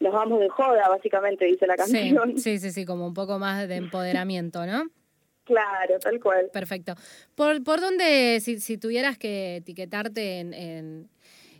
nos 0.00 0.12
vamos 0.12 0.40
de 0.40 0.48
joda, 0.48 0.88
básicamente, 0.88 1.44
dice 1.44 1.66
la 1.66 1.76
canción. 1.76 2.38
Sí, 2.38 2.58
sí, 2.58 2.70
sí, 2.70 2.84
como 2.84 3.06
un 3.06 3.14
poco 3.14 3.38
más 3.38 3.66
de 3.68 3.76
empoderamiento, 3.76 4.66
¿no? 4.66 4.84
Claro, 5.44 5.98
tal 6.00 6.20
cual. 6.20 6.50
Perfecto. 6.52 6.94
¿Por, 7.34 7.62
por 7.62 7.80
dónde, 7.80 8.40
si, 8.40 8.58
si 8.60 8.78
tuvieras 8.78 9.16
que 9.16 9.56
etiquetarte 9.56 10.40
en, 10.40 11.08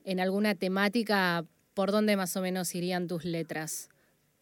en 0.04 0.20
alguna 0.20 0.54
temática, 0.54 1.44
¿por 1.74 1.92
dónde 1.92 2.16
más 2.16 2.36
o 2.36 2.40
menos 2.40 2.74
irían 2.74 3.06
tus 3.06 3.24
letras? 3.24 3.90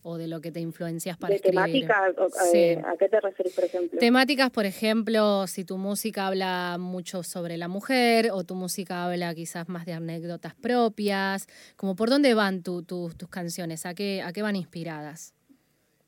O 0.04 0.18
de 0.18 0.28
lo 0.28 0.40
que 0.40 0.52
te 0.52 0.60
influencias 0.60 1.16
para 1.16 1.34
¿De 1.34 1.40
temática? 1.40 2.12
Eh, 2.52 2.80
¿A 2.84 2.96
qué 2.96 3.08
te 3.08 3.20
refieres, 3.20 3.54
por 3.54 3.64
ejemplo? 3.64 3.98
Temáticas, 3.98 4.50
por 4.50 4.66
ejemplo, 4.66 5.46
si 5.46 5.64
tu 5.64 5.78
música 5.78 6.26
habla 6.26 6.76
mucho 6.78 7.22
sobre 7.22 7.56
la 7.56 7.68
mujer 7.68 8.30
o 8.30 8.44
tu 8.44 8.54
música 8.54 9.06
habla 9.06 9.34
quizás 9.34 9.68
más 9.68 9.86
de 9.86 9.94
anécdotas 9.94 10.54
propias, 10.54 11.48
como 11.76 11.96
por 11.96 12.10
dónde 12.10 12.34
van 12.34 12.62
tus 12.62 13.14
canciones, 13.30 13.86
¿A 13.86 13.94
qué, 13.94 14.22
¿a 14.22 14.32
qué 14.32 14.42
van 14.42 14.56
inspiradas? 14.56 15.34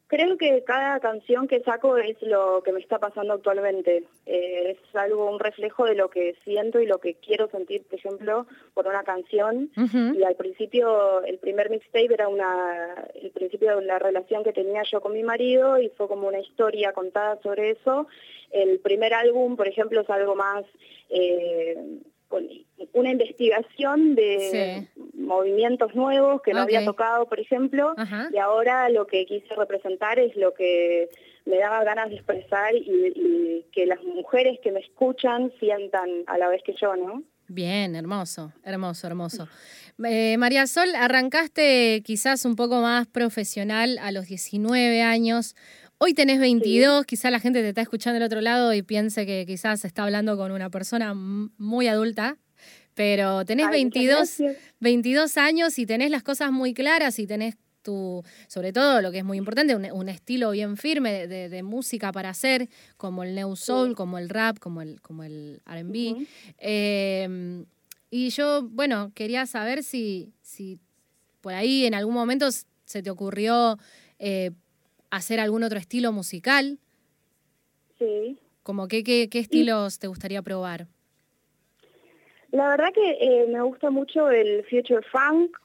Creo 0.09 0.37
que 0.37 0.63
cada 0.63 1.01
canción 1.01 1.49
que 1.49 1.63
saco 1.63 1.97
es 1.97 2.17
lo 2.23 2.63
que 2.63 2.71
me 2.71 2.79
está 2.79 3.01
pasando 3.01 3.35
actualmente. 3.35 4.05
Eh, 4.25 4.77
es 4.77 4.97
algo, 4.97 5.29
un 5.29 5.41
reflejo 5.41 5.85
de 5.85 5.97
lo 5.97 6.11
que 6.11 6.37
siento 6.45 6.79
y 6.79 6.87
lo 6.87 6.99
que 6.99 7.15
quiero 7.15 7.49
sentir, 7.49 7.83
por 7.85 7.99
ejemplo, 7.99 8.47
por 8.73 8.87
una 8.87 9.03
canción. 9.03 9.71
Y 9.77 10.23
al 10.23 10.37
principio, 10.37 11.25
el 11.25 11.39
primer 11.39 11.71
mixtape 11.71 12.15
era 12.15 12.29
una, 12.29 12.95
el 13.21 13.33
principio 13.33 13.81
de 13.81 13.85
la 13.85 13.99
relación 13.99 14.45
que 14.45 14.53
tenía 14.53 14.85
yo 14.85 15.01
con 15.01 15.13
mi 15.13 15.25
marido 15.25 15.79
y 15.81 15.89
fue 15.89 16.07
como 16.07 16.29
una 16.29 16.39
historia 16.39 16.93
contada 16.93 17.41
sobre 17.43 17.71
eso. 17.71 18.07
El 18.53 18.79
primer 18.79 19.13
álbum, 19.13 19.57
por 19.57 19.67
ejemplo, 19.67 20.03
es 20.03 20.11
algo 20.11 20.37
más... 20.37 20.65
Eh, 21.11 21.77
una 22.93 23.11
investigación 23.11 24.15
de 24.15 24.89
movimientos 25.15 25.95
nuevos 25.95 26.41
que 26.43 26.53
no 26.53 26.61
había 26.61 26.85
tocado, 26.85 27.27
por 27.29 27.41
ejemplo, 27.41 27.95
y 28.33 28.39
ahora 28.39 28.89
lo 28.89 29.07
que 29.07 29.27
quise 29.27 29.55
representar 29.55 30.19
es 30.19 30.35
lo 30.37 30.55
que 30.55 31.09
me 31.45 31.59
daba 31.59 31.85
ganas 31.85 32.11
de 32.11 32.17
expresar 32.17 32.75
y, 32.75 33.65
que 33.73 33.85
las 33.87 34.03
mujeres 34.03 34.59
que 34.63 34.73
me 34.73 34.81
escuchan 34.81 35.53
sientan 35.61 36.09
a 36.27 36.39
la 36.39 36.49
vez 36.49 36.63
que 36.65 36.75
yo, 36.81 36.97
¿no? 36.97 37.23
Bien, 37.49 37.95
hermoso, 37.95 38.53
hermoso, 38.65 39.07
hermoso. 39.07 39.49
Eh, 40.05 40.37
María 40.39 40.67
Sol, 40.67 40.89
arrancaste 40.97 42.03
quizás 42.05 42.45
un 42.45 42.57
poco 42.57 42.81
más 42.81 43.07
profesional 43.07 43.99
a 43.99 44.11
los 44.13 44.27
19 44.27 45.03
años. 45.03 45.55
Hoy 45.99 46.13
tenés 46.13 46.41
22, 46.41 47.07
quizás 47.07 47.33
la 47.33 47.41
gente 47.41 47.63
te 47.63 47.71
está 47.71 47.81
escuchando 47.81 48.17
del 48.21 48.27
otro 48.27 48.43
lado 48.43 48.75
y 48.75 48.83
piense 48.83 49.25
que 49.25 49.47
quizás 49.47 49.83
está 49.87 50.03
hablando 50.03 50.37
con 50.37 50.53
una 50.53 50.69
persona 50.69 51.15
muy 51.15 51.89
adulta, 51.89 52.37
pero 52.93 53.47
tenés 53.47 53.71
22, 53.71 54.43
22 54.79 55.39
años 55.39 55.79
y 55.79 55.87
tenés 55.87 56.11
las 56.11 56.23
cosas 56.23 56.53
muy 56.53 56.75
claras 56.75 57.19
y 57.19 57.27
tenés 57.27 57.57
tu, 57.81 58.23
sobre 58.47 58.75
todo 58.75 59.01
lo 59.01 59.11
que 59.11 59.19
es 59.19 59.25
muy 59.25 59.39
importante, 59.39 59.75
un, 59.75 60.09
estilo 60.11 60.51
bien 60.51 60.77
firme 60.77 61.27
de, 61.27 61.63
música 61.63 62.13
para 62.13 62.29
hacer, 62.29 62.69
como 62.99 63.23
el 63.23 63.35
New 63.35 63.57
Soul, 63.57 63.95
como 63.95 64.19
el 64.19 64.29
rap, 64.29 64.59
como 64.59 64.83
el, 64.83 65.01
como 65.01 65.23
el 65.25 65.63
RB. 65.65 66.27
Em, 66.59 67.65
y 68.11 68.29
yo, 68.29 68.65
bueno, 68.65 69.13
quería 69.15 69.47
saber 69.47 69.83
si, 69.83 70.35
si 70.43 70.79
por 71.41 71.55
ahí 71.55 71.87
en 71.87 71.95
algún 71.95 72.13
momento 72.13 72.49
se 72.85 73.03
te 73.03 73.09
ocurrió 73.09 73.79
eh, 74.19 74.51
hacer 75.11 75.41
algún 75.41 75.63
otro 75.63 75.79
estilo 75.79 76.13
musical. 76.13 76.79
Sí. 77.99 78.39
Como 78.63 78.89
qué, 78.89 79.05
qué, 79.05 79.29
estilos 79.33 79.99
te 79.99 80.07
gustaría 80.07 80.43
probar? 80.43 80.87
La 82.51 82.69
verdad 82.69 82.93
que 82.93 83.19
eh, 83.21 83.47
me 83.49 83.61
gusta 83.63 83.91
mucho 83.91 84.31
el 84.31 84.65
future 84.65 85.03
funk, 85.03 85.57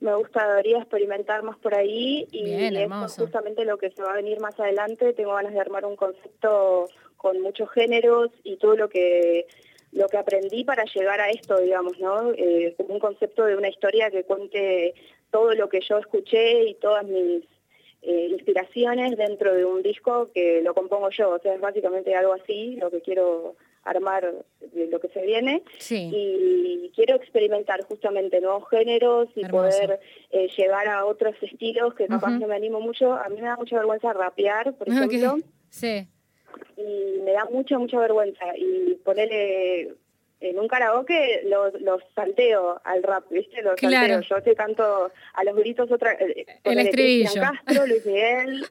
me 0.00 0.14
gustaría 0.14 0.78
experimentar 0.78 1.42
más 1.42 1.56
por 1.58 1.74
ahí 1.74 2.26
y 2.30 2.50
es 2.50 3.16
justamente 3.16 3.64
lo 3.64 3.78
que 3.78 3.90
se 3.90 4.02
va 4.02 4.12
a 4.12 4.16
venir 4.16 4.40
más 4.40 4.58
adelante. 4.58 5.12
Tengo 5.12 5.34
ganas 5.34 5.52
de 5.52 5.60
armar 5.60 5.84
un 5.84 5.96
concepto 5.96 6.88
con 7.16 7.40
muchos 7.40 7.70
géneros 7.72 8.30
y 8.44 8.56
todo 8.56 8.76
lo 8.76 8.88
que 8.88 9.46
lo 9.92 10.06
que 10.06 10.18
aprendí 10.18 10.64
para 10.64 10.84
llegar 10.84 11.20
a 11.20 11.30
esto, 11.30 11.58
digamos, 11.58 11.98
¿no? 11.98 12.32
Eh, 12.32 12.76
un 12.78 12.98
concepto 12.98 13.44
de 13.44 13.56
una 13.56 13.68
historia 13.68 14.10
que 14.10 14.24
cuente 14.24 14.94
todo 15.30 15.54
lo 15.54 15.68
que 15.68 15.80
yo 15.80 15.98
escuché 15.98 16.64
y 16.64 16.74
todas 16.74 17.04
mis 17.04 17.42
eh, 18.02 18.28
inspiraciones 18.30 19.16
dentro 19.16 19.54
de 19.54 19.64
un 19.64 19.82
disco 19.82 20.28
que 20.32 20.62
lo 20.62 20.74
compongo 20.74 21.10
yo, 21.10 21.30
o 21.30 21.38
sea, 21.38 21.54
es 21.54 21.60
básicamente 21.60 22.14
algo 22.14 22.32
así, 22.32 22.76
lo 22.76 22.90
que 22.90 23.00
quiero 23.00 23.56
armar 23.84 24.44
de 24.60 24.86
lo 24.88 25.00
que 25.00 25.08
se 25.08 25.22
viene 25.22 25.62
y 25.90 26.90
quiero 26.94 27.16
experimentar 27.16 27.82
justamente 27.84 28.40
nuevos 28.40 28.68
géneros 28.68 29.28
y 29.34 29.46
poder 29.46 30.00
eh, 30.30 30.48
llegar 30.56 30.88
a 30.88 31.06
otros 31.06 31.34
estilos 31.40 31.94
que 31.94 32.06
capaz 32.06 32.38
que 32.38 32.46
me 32.46 32.54
animo 32.54 32.80
mucho. 32.80 33.14
A 33.14 33.28
mí 33.28 33.36
me 33.36 33.48
da 33.48 33.56
mucha 33.56 33.76
vergüenza 33.76 34.12
rapear, 34.12 34.74
por 34.74 34.88
ejemplo. 34.88 35.38
Sí. 35.70 36.06
Y 36.76 37.20
me 37.22 37.32
da 37.32 37.46
mucha, 37.50 37.78
mucha 37.78 37.98
vergüenza. 37.98 38.44
Y 38.56 38.94
ponerle 39.04 39.94
en 40.40 40.58
un 40.58 40.68
karaoke 40.68 41.42
los, 41.46 41.72
los 41.80 42.00
salteo 42.14 42.80
al 42.84 43.02
rap, 43.02 43.24
¿viste? 43.30 43.60
Los 43.62 43.74
salteo. 43.80 44.20
Yo 44.20 44.42
te 44.42 44.54
canto 44.54 45.10
a 45.34 45.44
los 45.44 45.56
gritos 45.56 45.90
otra... 45.90 46.12
Eh, 46.12 46.46
El 46.64 46.78
estribillo. 46.78 47.40
Castro, 47.40 47.86
Luis 47.86 48.06
Miguel. 48.06 48.66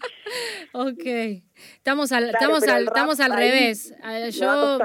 ok. 0.72 1.42
Estamos 1.76 2.12
al, 2.12 2.30
estamos 2.30 2.66
al, 2.68 2.84
estamos 2.84 3.20
al 3.20 3.32
revés. 3.32 3.94
Yo, 4.32 4.78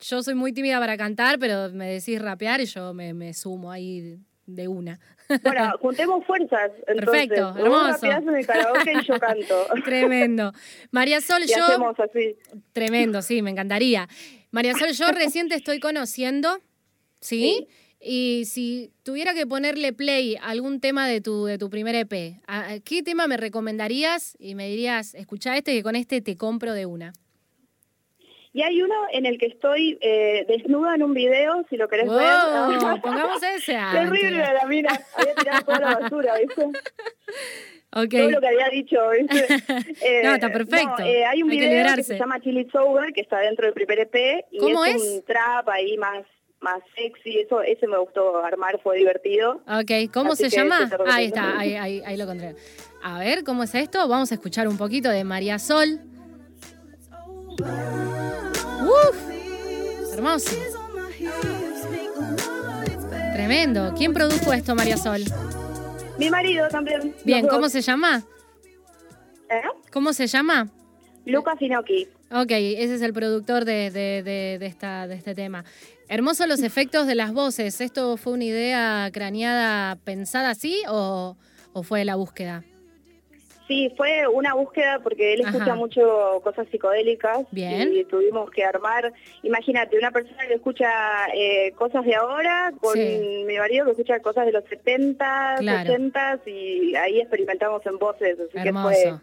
yo 0.00 0.22
soy 0.22 0.34
muy 0.34 0.52
tímida 0.52 0.78
para 0.78 0.96
cantar, 0.96 1.38
pero 1.38 1.70
me 1.70 1.90
decís 1.90 2.20
rapear 2.20 2.60
y 2.60 2.66
yo 2.66 2.92
me, 2.92 3.14
me 3.14 3.32
sumo 3.32 3.70
ahí 3.70 4.18
de 4.46 4.68
una. 4.68 4.98
Bueno, 5.42 5.72
juntemos 5.80 6.22
fuerzas. 6.26 6.70
Entonces. 6.86 7.28
Perfecto, 7.28 7.54
hermoso. 7.58 8.06
en 8.06 8.36
el 8.36 8.46
karaoke 8.46 8.92
y 8.92 9.06
yo 9.06 9.18
canto. 9.18 9.66
Tremendo. 9.84 10.52
María 10.90 11.22
Sol, 11.22 11.42
y 11.42 11.48
yo. 11.48 11.64
Así. 11.98 12.36
Tremendo, 12.74 13.22
sí, 13.22 13.40
me 13.40 13.50
encantaría. 13.50 14.06
María 14.54 14.72
Sol, 14.74 14.92
yo 14.92 15.10
recién 15.10 15.48
te 15.48 15.56
estoy 15.56 15.80
conociendo, 15.80 16.60
¿sí? 17.18 17.66
Y 18.00 18.44
si 18.44 18.92
tuviera 19.02 19.34
que 19.34 19.48
ponerle 19.48 19.92
play 19.92 20.36
a 20.36 20.50
algún 20.50 20.80
tema 20.80 21.08
de 21.08 21.20
tu, 21.20 21.46
de 21.46 21.58
tu 21.58 21.70
primer 21.70 21.96
EP, 21.96 22.40
¿qué 22.84 23.02
tema 23.02 23.26
me 23.26 23.36
recomendarías? 23.36 24.36
Y 24.38 24.54
me 24.54 24.68
dirías, 24.68 25.16
escucha 25.16 25.56
este 25.56 25.72
que 25.72 25.82
con 25.82 25.96
este 25.96 26.20
te 26.20 26.36
compro 26.36 26.72
de 26.72 26.86
una. 26.86 27.12
Y 28.52 28.62
hay 28.62 28.80
uno 28.80 28.94
en 29.10 29.26
el 29.26 29.38
que 29.38 29.46
estoy 29.46 29.98
eh, 30.00 30.44
desnuda 30.46 30.94
en 30.94 31.02
un 31.02 31.14
video, 31.14 31.66
si 31.68 31.76
lo 31.76 31.88
querés 31.88 32.08
ver. 32.08 32.20
pongamos 33.02 33.42
ese. 33.42 33.76
Terrible 33.90 34.38
la 34.38 34.66
mina. 34.68 34.90
Había 35.16 35.34
tirado 35.34 35.64
toda 35.64 35.80
la 35.80 35.98
basura, 35.98 36.38
¿viste? 36.38 36.64
Todo 37.94 38.30
lo 38.30 38.40
que 38.40 38.48
había 38.48 38.68
dicho, 38.70 38.96
no, 40.24 40.34
está 40.34 40.46
eh, 40.48 40.50
perfecto. 40.50 41.02
Eh, 41.04 41.24
hay 41.24 41.42
un 41.44 41.48
video 41.48 41.94
que, 41.94 42.02
se 42.02 42.18
llama 42.18 42.40
Chili 42.40 42.68
Sober, 42.72 43.12
que 43.12 43.20
está 43.20 43.38
dentro 43.38 43.66
del 43.66 43.74
primer 43.74 44.00
EP. 44.00 44.44
Y 44.50 44.58
¿Cómo 44.58 44.84
es, 44.84 45.00
un 45.00 45.22
trap 45.24 45.68
ahí 45.68 45.96
más 45.96 46.24
más 46.60 46.80
sexy, 46.96 47.40
eso 47.40 47.60
ese 47.60 47.86
me 47.86 47.98
gustó 47.98 48.42
armar, 48.42 48.80
fue 48.82 48.96
divertido. 48.96 49.60
Ok, 49.68 50.10
¿cómo 50.12 50.34
se 50.34 50.48
llama? 50.48 50.90
Ahí 51.06 51.26
está, 51.26 51.58
ahí, 51.58 51.74
ahí, 51.74 52.02
ahí 52.04 52.16
lo 52.16 52.24
encontré. 52.24 52.56
A 53.02 53.18
ver, 53.18 53.44
¿cómo 53.44 53.62
es 53.62 53.74
esto? 53.74 54.08
Vamos 54.08 54.32
a 54.32 54.34
escuchar 54.34 54.66
un 54.66 54.78
poquito 54.78 55.10
de 55.10 55.24
María 55.24 55.58
Sol. 55.58 56.00
Uf, 58.82 60.14
hermoso. 60.14 60.56
Tremendo. 63.34 63.92
¿Quién 63.96 64.14
produjo 64.14 64.52
esto, 64.52 64.74
María 64.74 64.96
Sol? 64.96 65.22
Mi 66.18 66.30
marido 66.30 66.68
también. 66.68 67.14
Bien, 67.24 67.46
¿cómo 67.46 67.68
se 67.68 67.80
llama? 67.80 68.22
¿Eh? 69.50 69.62
¿Cómo 69.92 70.12
se 70.12 70.26
llama? 70.26 70.68
Lucas 71.26 71.60
Inoki. 71.60 72.08
Ok, 72.30 72.50
ese 72.50 72.94
es 72.96 73.02
el 73.02 73.12
productor 73.12 73.64
de, 73.64 73.90
de, 73.90 74.22
de, 74.58 74.66
esta, 74.66 75.06
de 75.06 75.14
este 75.14 75.34
tema. 75.34 75.64
Hermosos 76.08 76.48
los 76.48 76.62
efectos 76.62 77.06
de 77.06 77.14
las 77.14 77.32
voces. 77.32 77.80
¿Esto 77.80 78.16
fue 78.16 78.32
una 78.34 78.44
idea 78.44 79.10
craneada 79.12 79.96
pensada 79.96 80.50
así 80.50 80.82
o, 80.88 81.36
o 81.72 81.82
fue 81.82 82.04
la 82.04 82.16
búsqueda? 82.16 82.64
Sí, 83.66 83.90
fue 83.96 84.26
una 84.28 84.52
búsqueda 84.54 85.00
porque 85.02 85.32
él 85.32 85.40
escucha 85.40 85.74
mucho 85.74 86.40
cosas 86.44 86.66
psicodélicas 86.70 87.46
Bien. 87.50 87.94
y 87.94 88.04
tuvimos 88.04 88.50
que 88.50 88.62
armar, 88.62 89.10
imagínate, 89.42 89.96
una 89.96 90.10
persona 90.10 90.46
que 90.46 90.54
escucha 90.54 90.88
eh, 91.34 91.72
cosas 91.72 92.04
de 92.04 92.14
ahora 92.14 92.74
con 92.78 92.98
mi 92.98 93.56
marido 93.56 93.86
que 93.86 93.92
escucha 93.92 94.20
cosas 94.20 94.44
de 94.44 94.52
los 94.52 94.64
70, 94.64 95.54
Claro. 95.60 95.90
80 95.94 96.40
y 96.46 96.94
ahí 96.94 97.20
experimentamos 97.20 97.80
en 97.86 97.98
voces, 97.98 98.36
así 98.38 98.62
que 98.62 98.72
fue 98.72 99.14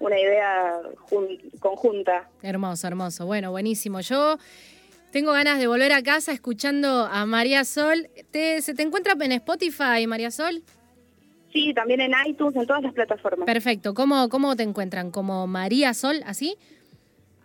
una 0.00 0.18
idea 0.20 0.74
jun- 1.08 1.38
conjunta. 1.60 2.28
Hermoso, 2.42 2.88
hermoso. 2.88 3.26
Bueno, 3.26 3.52
buenísimo. 3.52 4.00
Yo 4.00 4.38
tengo 5.12 5.30
ganas 5.32 5.60
de 5.60 5.68
volver 5.68 5.92
a 5.92 6.02
casa 6.02 6.32
escuchando 6.32 7.08
a 7.10 7.24
María 7.26 7.62
Sol. 7.64 8.08
¿Te- 8.32 8.60
¿Se 8.60 8.74
te 8.74 8.82
encuentra 8.82 9.14
en 9.20 9.30
Spotify, 9.32 10.06
María 10.08 10.32
Sol? 10.32 10.64
Sí, 11.54 11.72
también 11.72 12.00
en 12.00 12.12
iTunes, 12.26 12.56
en 12.56 12.66
todas 12.66 12.82
las 12.82 12.92
plataformas. 12.92 13.46
Perfecto. 13.46 13.94
¿Cómo, 13.94 14.28
cómo 14.28 14.56
te 14.56 14.64
encuentran? 14.64 15.12
¿Como 15.12 15.46
María 15.46 15.94
Sol, 15.94 16.20
así? 16.26 16.56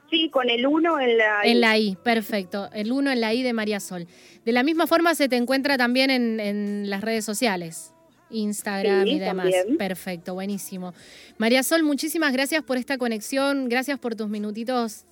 Sí, 0.10 0.32
con 0.32 0.50
el 0.50 0.66
uno 0.66 1.00
en 1.00 1.20
la... 1.20 1.44
En 1.44 1.62
la 1.62 1.78
I, 1.78 1.96
perfecto. 2.04 2.70
El 2.74 2.92
uno 2.92 3.12
en 3.12 3.22
la 3.22 3.36
I 3.36 3.44
de 3.44 3.54
María 3.54 3.80
Sol. 3.80 4.08
De 4.44 4.52
la 4.52 4.64
misma 4.64 4.88
forma 4.88 5.14
se 5.14 5.30
te 5.30 5.36
encuentra 5.36 5.78
también 5.78 6.10
en, 6.10 6.40
en 6.40 6.90
las 6.90 7.02
redes 7.02 7.24
sociales. 7.24 7.94
Instagram 8.30 9.04
Sí, 9.06 9.12
y 9.12 9.20
demás. 9.20 9.52
también. 9.52 9.78
Perfecto, 9.78 10.34
buenísimo. 10.34 10.94
María 11.38 11.64
Sol, 11.64 11.84
muchísimas 11.84 12.32
gracias 12.34 12.64
por 12.64 12.78
esta 12.78 12.98
conexión, 12.98 13.70
gracias 13.70 14.00
por 14.00 14.16
tus 14.16 14.30
minutitos 14.30 15.06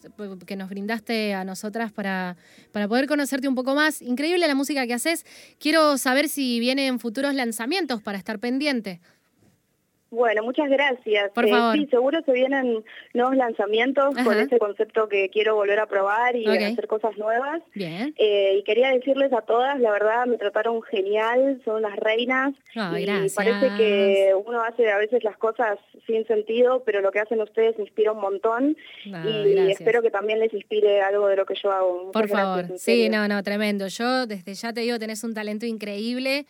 que 0.46 0.56
nos 0.56 0.70
brindaste 0.70 1.34
a 1.34 1.44
nosotras 1.44 1.92
para, 1.92 2.38
para 2.72 2.88
poder 2.88 3.08
conocerte 3.08 3.48
un 3.48 3.56
poco 3.56 3.76
más. 3.76 4.02
Increíble 4.02 4.48
la 4.48 4.56
música 4.56 4.86
que 4.88 4.94
haces. 4.94 5.26
Quiero 5.60 5.98
saber 5.98 6.30
si 6.30 6.60
vienen 6.60 7.00
futuros 7.00 7.34
lanzamientos 7.34 8.02
para 8.02 8.18
estar 8.18 8.40
pendiente. 8.40 9.00
Bueno, 10.10 10.42
muchas 10.44 10.70
gracias. 10.70 11.32
Por 11.32 11.46
Eh, 11.46 11.50
favor. 11.50 11.76
Sí, 11.76 11.86
seguro 11.92 12.22
se 12.26 12.32
vienen 12.32 12.84
nuevos 13.14 13.36
lanzamientos 13.36 14.16
con 14.24 14.38
ese 14.38 14.58
concepto 14.58 15.10
que 15.10 15.30
quiero 15.30 15.56
volver 15.56 15.80
a 15.80 15.86
probar 15.86 16.36
y 16.36 16.46
hacer 16.48 16.88
cosas 16.88 17.18
nuevas. 17.18 17.62
Bien. 17.76 18.14
Eh, 18.18 18.56
y 18.60 18.64
quería 18.64 18.90
decirles 18.92 19.34
a 19.34 19.42
todas, 19.42 19.80
la 19.82 19.92
verdad, 19.92 20.26
me 20.26 20.38
trataron 20.38 20.82
genial, 20.84 21.62
son 21.66 21.82
las 21.82 21.96
reinas. 21.98 22.54
Ay, 22.76 23.04
y 23.04 23.06
gracias. 23.06 23.34
parece 23.36 23.68
que 23.78 24.34
uno 24.46 24.62
hace 24.64 24.90
a 24.92 24.98
veces 24.98 25.24
las 25.26 25.36
cosas 25.38 25.78
sin 26.06 26.26
sentido, 26.26 26.84
pero 26.86 27.02
lo 27.02 27.12
que 27.12 27.20
hacen 27.20 27.42
ustedes 27.42 27.78
me 27.78 27.84
inspira 27.84 28.14
un 28.14 28.22
montón. 28.22 28.78
Ay, 29.06 29.12
y 29.50 29.54
gracias. 29.56 29.80
espero 29.82 30.02
que 30.02 30.10
también 30.12 30.40
les 30.40 30.54
inspire 30.54 31.02
algo 31.02 31.28
de 31.28 31.36
lo 31.36 31.46
que 31.46 31.56
yo 31.62 31.70
hago. 31.72 31.98
Muchas 32.06 32.14
Por 32.14 32.28
gracias, 32.28 32.42
favor. 32.48 32.66
en 32.72 32.80
Sí, 32.80 33.10
no, 33.10 33.28
no, 33.28 33.44
tremendo. 33.44 33.88
Yo 33.88 34.26
desde 34.26 34.54
ya 34.54 34.72
te 34.72 34.82
digo, 34.82 34.98
tenés 35.00 35.24
un 35.26 35.34
talento 35.34 35.66
increíble. 35.66 36.46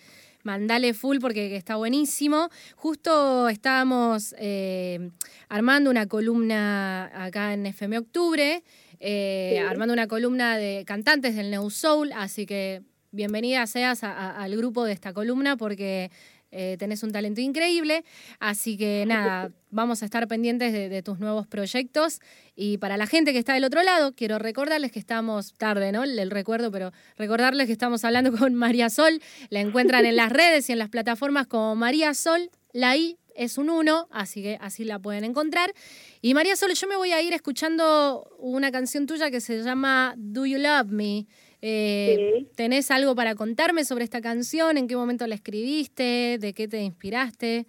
Mandale 0.51 0.93
full 0.93 1.17
porque 1.19 1.57
está 1.57 1.75
buenísimo. 1.75 2.49
Justo 2.77 3.49
estábamos 3.49 4.33
eh, 4.39 5.09
armando 5.49 5.89
una 5.89 6.07
columna 6.07 7.11
acá 7.13 7.53
en 7.53 7.65
FM 7.65 7.97
Octubre, 7.97 8.63
eh, 9.01 9.49
Sí. 9.57 9.57
armando 9.57 9.93
una 9.93 10.07
columna 10.07 10.55
de 10.57 10.85
cantantes 10.87 11.35
del 11.35 11.51
New 11.51 11.69
Soul, 11.69 12.13
así 12.13 12.45
que 12.45 12.81
bienvenida 13.11 13.67
seas 13.67 14.05
a- 14.05 14.13
a- 14.13 14.41
al 14.41 14.55
grupo 14.55 14.85
de 14.85 14.93
esta 14.93 15.11
columna 15.11 15.57
porque 15.57 16.11
eh, 16.51 16.75
tenés 16.79 17.03
un 17.03 17.11
talento 17.11 17.41
increíble. 17.41 18.03
Así 18.39 18.77
que 18.77 19.05
nada, 19.07 19.51
vamos 19.69 20.01
a 20.01 20.05
estar 20.05 20.27
pendientes 20.27 20.73
de, 20.73 21.01
tus 21.01 21.19
nuevos 21.19 21.47
proyectos. 21.47 22.19
Y 22.55 22.77
para 22.77 22.97
la 22.97 23.07
gente 23.07 23.33
que 23.33 23.39
está 23.39 23.53
del 23.53 23.63
otro 23.63 23.83
lado, 23.83 24.13
quiero 24.13 24.39
recordarles 24.39 24.91
que 24.91 24.99
estamos 24.99 25.53
tarde, 25.53 25.91
¿no? 25.91 26.03
El 26.03 26.31
recuerdo, 26.31 26.71
pero 26.71 26.91
recordarles 27.17 27.67
que 27.67 27.73
estamos 27.73 28.03
hablando 28.05 28.31
con 28.31 28.53
María 28.55 28.89
Sol. 28.89 29.21
La 29.49 29.59
encuentran 29.59 30.05
en 30.05 30.15
las 30.15 30.31
redes 30.31 30.69
y 30.69 30.73
en 30.73 30.79
las 30.79 30.89
plataformas 30.89 31.47
como 31.47 31.75
María 31.75 32.13
Sol. 32.13 32.49
La 32.73 32.95
I 32.95 33.17
es 33.37 33.57
un 33.57 33.69
1, 33.69 34.07
así 34.11 34.41
que 34.41 34.57
así 34.59 34.83
la 34.83 34.99
pueden 34.99 35.23
encontrar. 35.23 35.73
Y 36.21 36.33
María 36.33 36.55
Sol, 36.55 36.73
yo 36.73 36.87
me 36.87 36.95
voy 36.95 37.11
a 37.11 37.21
ir 37.21 37.33
escuchando 37.33 38.35
una 38.39 38.71
canción 38.71 39.05
tuya 39.05 39.31
que 39.31 39.39
se 39.39 39.61
llama 39.63 40.15
Do 40.17 40.45
You 40.45 40.57
Love 40.57 40.87
Me. 40.87 41.27
Eh, 41.69 42.33
Sí. 42.39 42.47
¿Tenés 42.55 42.91
algo 42.91 43.13
para 43.15 43.35
contarme 43.35 43.83
sobre 43.83 44.03
esta 44.05 44.21
canción? 44.21 44.77
¿En 44.77 44.87
qué 44.87 44.95
momento 44.95 45.27
la 45.27 45.35
escribiste? 45.35 46.37
¿De 46.39 46.53
qué 46.53 46.67
te 46.67 46.81
inspiraste? 46.81 47.67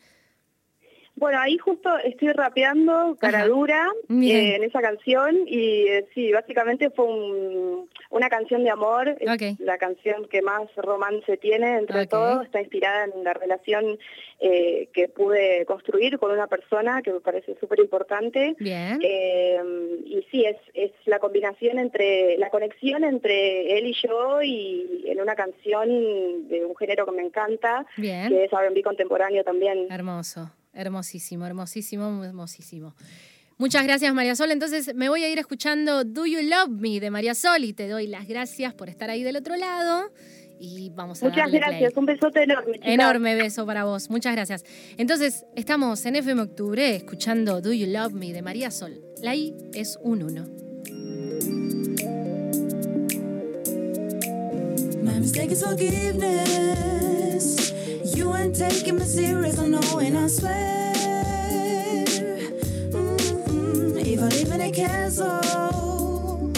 Bueno, 1.18 1.38
ahí 1.40 1.58
justo 1.58 1.90
estoy 1.98 2.28
rapeando 2.32 3.16
cara 3.20 3.46
dura 3.46 3.86
eh, 4.10 4.54
en 4.56 4.62
esa 4.64 4.80
canción 4.80 5.36
y 5.46 5.86
eh, 5.88 6.06
sí, 6.14 6.32
básicamente 6.32 6.90
fue 6.90 7.06
un- 7.06 7.88
una 8.10 8.28
canción 8.30 8.64
de 8.64 8.70
amor, 8.70 9.16
es 9.20 9.60
la 9.60 9.76
canción 9.76 10.26
que 10.28 10.40
más 10.40 10.62
romance 10.76 11.36
tiene 11.36 11.76
entre 11.76 12.02
Ok. 12.02 12.08
todos, 12.08 12.44
está 12.46 12.60
inspirada 12.60 13.04
en 13.04 13.22
la 13.24 13.34
relación 13.34 13.98
eh, 14.40 14.88
que 14.94 15.08
pude 15.08 15.66
construir 15.66 16.18
con 16.18 16.30
una 16.30 16.46
persona 16.46 17.02
que 17.02 17.12
me 17.12 17.20
parece 17.20 17.56
súper 17.60 17.80
importante. 17.80 18.54
Bien. 18.60 18.98
Eh, 19.02 19.60
y 20.06 20.22
sí, 20.30 20.44
es, 20.44 20.56
es 20.74 20.92
la 21.06 21.18
combinación 21.18 21.78
entre, 21.78 22.38
la 22.38 22.48
conexión 22.48 23.02
entre 23.04 23.76
él 23.78 23.86
y 23.88 23.92
yo 23.94 24.40
y 24.42 25.04
en 25.06 25.20
una 25.20 25.34
canción 25.34 26.48
de 26.48 26.64
un 26.64 26.76
género 26.76 27.04
que 27.04 27.12
me 27.12 27.22
encanta, 27.22 27.84
Bien. 27.96 28.28
que 28.28 28.44
es 28.44 28.52
R&B 28.52 28.82
contemporáneo 28.82 29.42
también. 29.44 29.86
Hermoso, 29.90 30.50
hermosísimo, 30.78 31.44
hermosísimo, 31.46 32.24
hermosísimo. 32.24 32.94
Muchas 33.58 33.82
gracias, 33.84 34.14
María 34.14 34.36
Sol. 34.36 34.52
Entonces 34.52 34.94
me 34.94 35.08
voy 35.08 35.24
a 35.24 35.28
ir 35.28 35.38
escuchando 35.38 36.04
Do 36.04 36.26
You 36.26 36.40
Love 36.42 36.70
Me 36.80 37.00
de 37.00 37.10
María 37.10 37.34
Sol 37.34 37.64
y 37.64 37.72
te 37.72 37.88
doy 37.88 38.06
las 38.06 38.28
gracias 38.28 38.72
por 38.72 38.88
estar 38.88 39.10
ahí 39.10 39.22
del 39.24 39.36
otro 39.36 39.56
lado. 39.56 40.12
Y 40.60 40.90
vamos 40.90 41.22
a 41.22 41.26
Muchas 41.26 41.44
darle 41.44 41.58
gracias, 41.58 41.92
play. 41.92 41.98
un 42.00 42.06
besote 42.06 42.42
enorme. 42.42 42.72
chicas. 42.74 42.88
Enorme 42.88 43.34
beso 43.36 43.66
para 43.66 43.84
vos. 43.84 44.10
Muchas 44.10 44.32
gracias. 44.34 44.64
Entonces, 44.96 45.44
estamos 45.56 46.04
en 46.06 46.16
FM 46.16 46.42
Octubre 46.42 46.96
escuchando 46.96 47.60
Do 47.60 47.72
You 47.72 47.86
Love 47.86 48.12
Me 48.12 48.32
de 48.32 48.42
María 48.42 48.70
Sol. 48.70 49.00
La 49.22 49.34
I 49.36 49.54
es 49.74 49.98
un 50.02 50.22
1. 50.22 50.46
My 55.02 55.18
mistake 55.20 55.50
is 55.52 55.62
forgiveness. 55.64 57.07
You 58.16 58.34
ain't 58.34 58.56
taking 58.56 58.96
me 58.96 59.04
serious, 59.04 59.58
I 59.58 59.66
know, 59.68 59.98
and 59.98 60.18
I 60.18 60.26
swear. 60.28 60.92
mm 62.92 63.96
If 64.06 64.20
I 64.20 64.28
live 64.28 64.52
in 64.52 64.60
a 64.60 64.70
castle, 64.72 66.52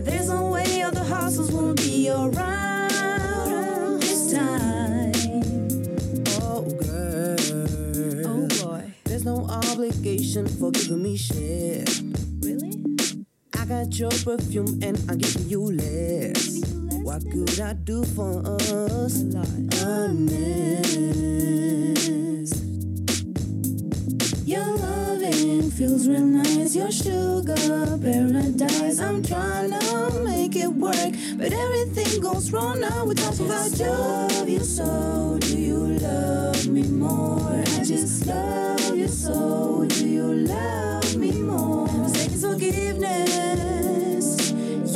there's 0.00 0.28
no 0.28 0.50
way 0.50 0.82
all 0.82 0.88
other 0.88 1.04
houses 1.04 1.50
will 1.52 1.74
be 1.74 2.10
around 2.10 2.90
this 4.00 4.32
time. 4.32 5.12
Oh, 6.42 6.62
girl. 6.86 8.26
Oh 8.26 8.48
boy, 8.64 8.92
There's 9.04 9.24
no 9.24 9.46
obligation 9.48 10.46
for 10.48 10.70
giving 10.72 11.02
me 11.02 11.16
shit. 11.16 12.02
really? 12.42 12.72
I 13.58 13.64
got 13.66 13.98
your 13.98 14.10
perfume 14.10 14.80
and 14.82 14.98
I 15.10 15.14
give 15.16 15.50
you 15.50 15.62
less. 15.72 16.75
What 17.06 17.22
could 17.30 17.60
I 17.60 17.72
do 17.72 18.02
for 18.02 18.42
us? 18.44 19.22
Honest. 19.80 20.96
Your 24.44 24.66
loving 24.66 25.70
feels 25.70 26.08
real 26.08 26.26
nice. 26.26 26.74
Your 26.74 26.90
sugar 26.90 27.54
paradise. 28.02 28.98
I'm 28.98 29.22
trying 29.22 29.70
to 29.70 30.20
make 30.24 30.56
it 30.56 30.66
work, 30.66 31.14
but 31.38 31.52
everything 31.52 32.20
goes 32.20 32.50
wrong 32.50 32.80
now. 32.80 33.04
We 33.04 33.14
talk 33.14 33.38
about 33.38 33.70
love 33.78 34.48
you 34.48 34.64
so. 34.64 35.38
Do 35.42 35.56
you 35.56 35.78
love 35.78 36.66
me 36.66 36.82
more? 36.88 37.62
I 37.78 37.84
just 37.84 38.26
love 38.26 38.96
you 38.96 39.06
so. 39.06 39.84
Do 39.88 40.08
you 40.08 40.34
love 40.34 41.14
me 41.14 41.30
more? 41.40 41.88
I'm 41.88 42.12
taking 42.12 42.38
forgiveness. 42.38 43.36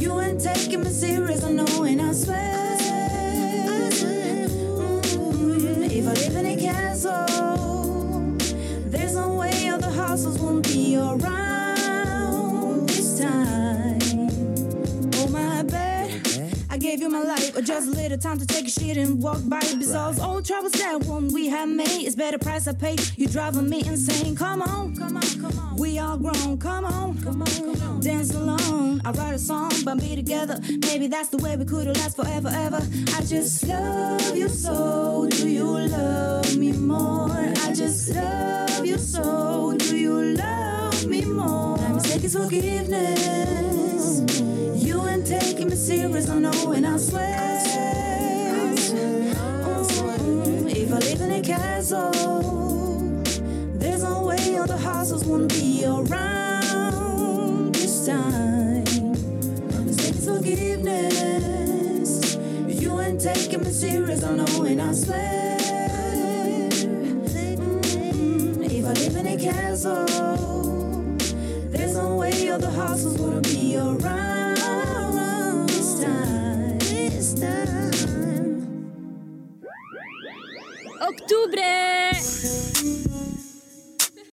You 0.00 0.18
ain't 0.20 0.40
taking 0.40 0.82
me 0.82 0.90
serious, 0.90 1.44
I 1.44 1.52
know, 1.52 1.69
alright. 11.00 11.49
Gave 17.00 17.10
you 17.10 17.18
my 17.18 17.26
life, 17.26 17.56
or 17.56 17.62
just 17.62 17.88
a 17.88 17.90
little 17.90 18.18
time 18.18 18.38
to 18.38 18.46
take 18.46 18.66
a 18.66 18.70
shit 18.70 18.96
and 18.96 19.22
walk 19.22 19.38
by. 19.46 19.60
Besides 19.78 20.18
all 20.18 20.42
troubles 20.42 20.72
that 20.72 21.02
one 21.04 21.28
we 21.32 21.48
have 21.48 21.68
made, 21.68 22.04
it's 22.06 22.14
better 22.14 22.38
price 22.38 22.68
I 22.68 22.74
pay. 22.74 22.96
You 23.16 23.26
driving 23.26 23.68
me 23.68 23.82
insane. 23.86 24.36
Come 24.36 24.60
on, 24.62 24.94
come 24.96 25.16
on, 25.16 25.40
come 25.40 25.58
on. 25.58 25.76
We 25.76 25.98
all 25.98 26.18
grown. 26.18 26.58
Come 26.58 26.84
on, 26.84 27.18
come 27.22 27.42
on, 27.42 27.48
come 27.48 27.82
on. 27.82 28.00
Dance 28.00 28.34
alone. 28.34 29.00
I 29.04 29.12
write 29.12 29.34
a 29.34 29.38
song, 29.38 29.72
but 29.84 29.98
be 29.98 30.14
together. 30.14 30.58
Maybe 30.82 31.06
that's 31.06 31.28
the 31.28 31.38
way 31.38 31.56
we 31.56 31.64
could 31.64 31.86
last 31.96 32.16
forever, 32.16 32.50
ever. 32.52 32.82
I 33.16 33.22
just 33.22 33.66
love 33.66 34.36
you 34.36 34.48
so. 34.48 35.26
Do 35.30 35.48
you 35.48 35.78
love 35.78 36.56
me 36.56 36.72
more? 36.72 37.30
I 37.30 37.72
just 37.72 38.14
love 38.14 38.84
you 38.84 38.98
so. 38.98 39.74
Do 39.78 39.96
you 39.96 40.34
love 40.34 41.06
me 41.06 41.24
more? 41.24 41.78
My 41.78 41.92
mistake 41.92 42.24
is 42.24 42.36
forgiveness. 42.36 43.99
Taking 45.60 45.70
me 45.72 45.76
serious, 45.76 46.26
I 46.30 46.38
know, 46.38 46.72
and 46.72 46.86
I 46.86 46.96
swear. 46.96 47.36
Mm, 50.16 50.70
If 50.74 50.90
I 50.90 50.98
live 51.00 51.20
in 51.20 51.32
a 51.32 51.42
castle, 51.42 53.22
there's 53.74 54.02
no 54.02 54.22
way 54.22 54.56
all 54.56 54.66
the 54.66 54.78
houses 54.78 55.22
won't 55.22 55.50
be 55.50 55.84
around 55.84 57.74
this 57.74 58.06
time. 58.06 58.86
Is 59.86 60.24
forgiveness. 60.24 61.18
You 62.66 62.98
ain't 62.98 63.20
taking 63.20 63.62
me 63.62 63.70
serious, 63.70 64.24
I 64.24 64.36
know, 64.36 64.62
and 64.62 64.80
I 64.80 64.92
swear. 64.94 65.58
If 68.62 68.86
I 68.86 68.92
live 68.94 69.16
in 69.16 69.26
a 69.26 69.36
castle, 69.36 70.06
there's 71.68 71.96
no 71.96 72.16
way 72.16 72.48
all 72.48 72.58
the 72.58 72.70
houses 72.70 73.18
wouldn't 73.18 73.44
be 73.44 73.76
around 73.76 74.29
time. 81.30 81.40
¡Octubre! 81.40 81.89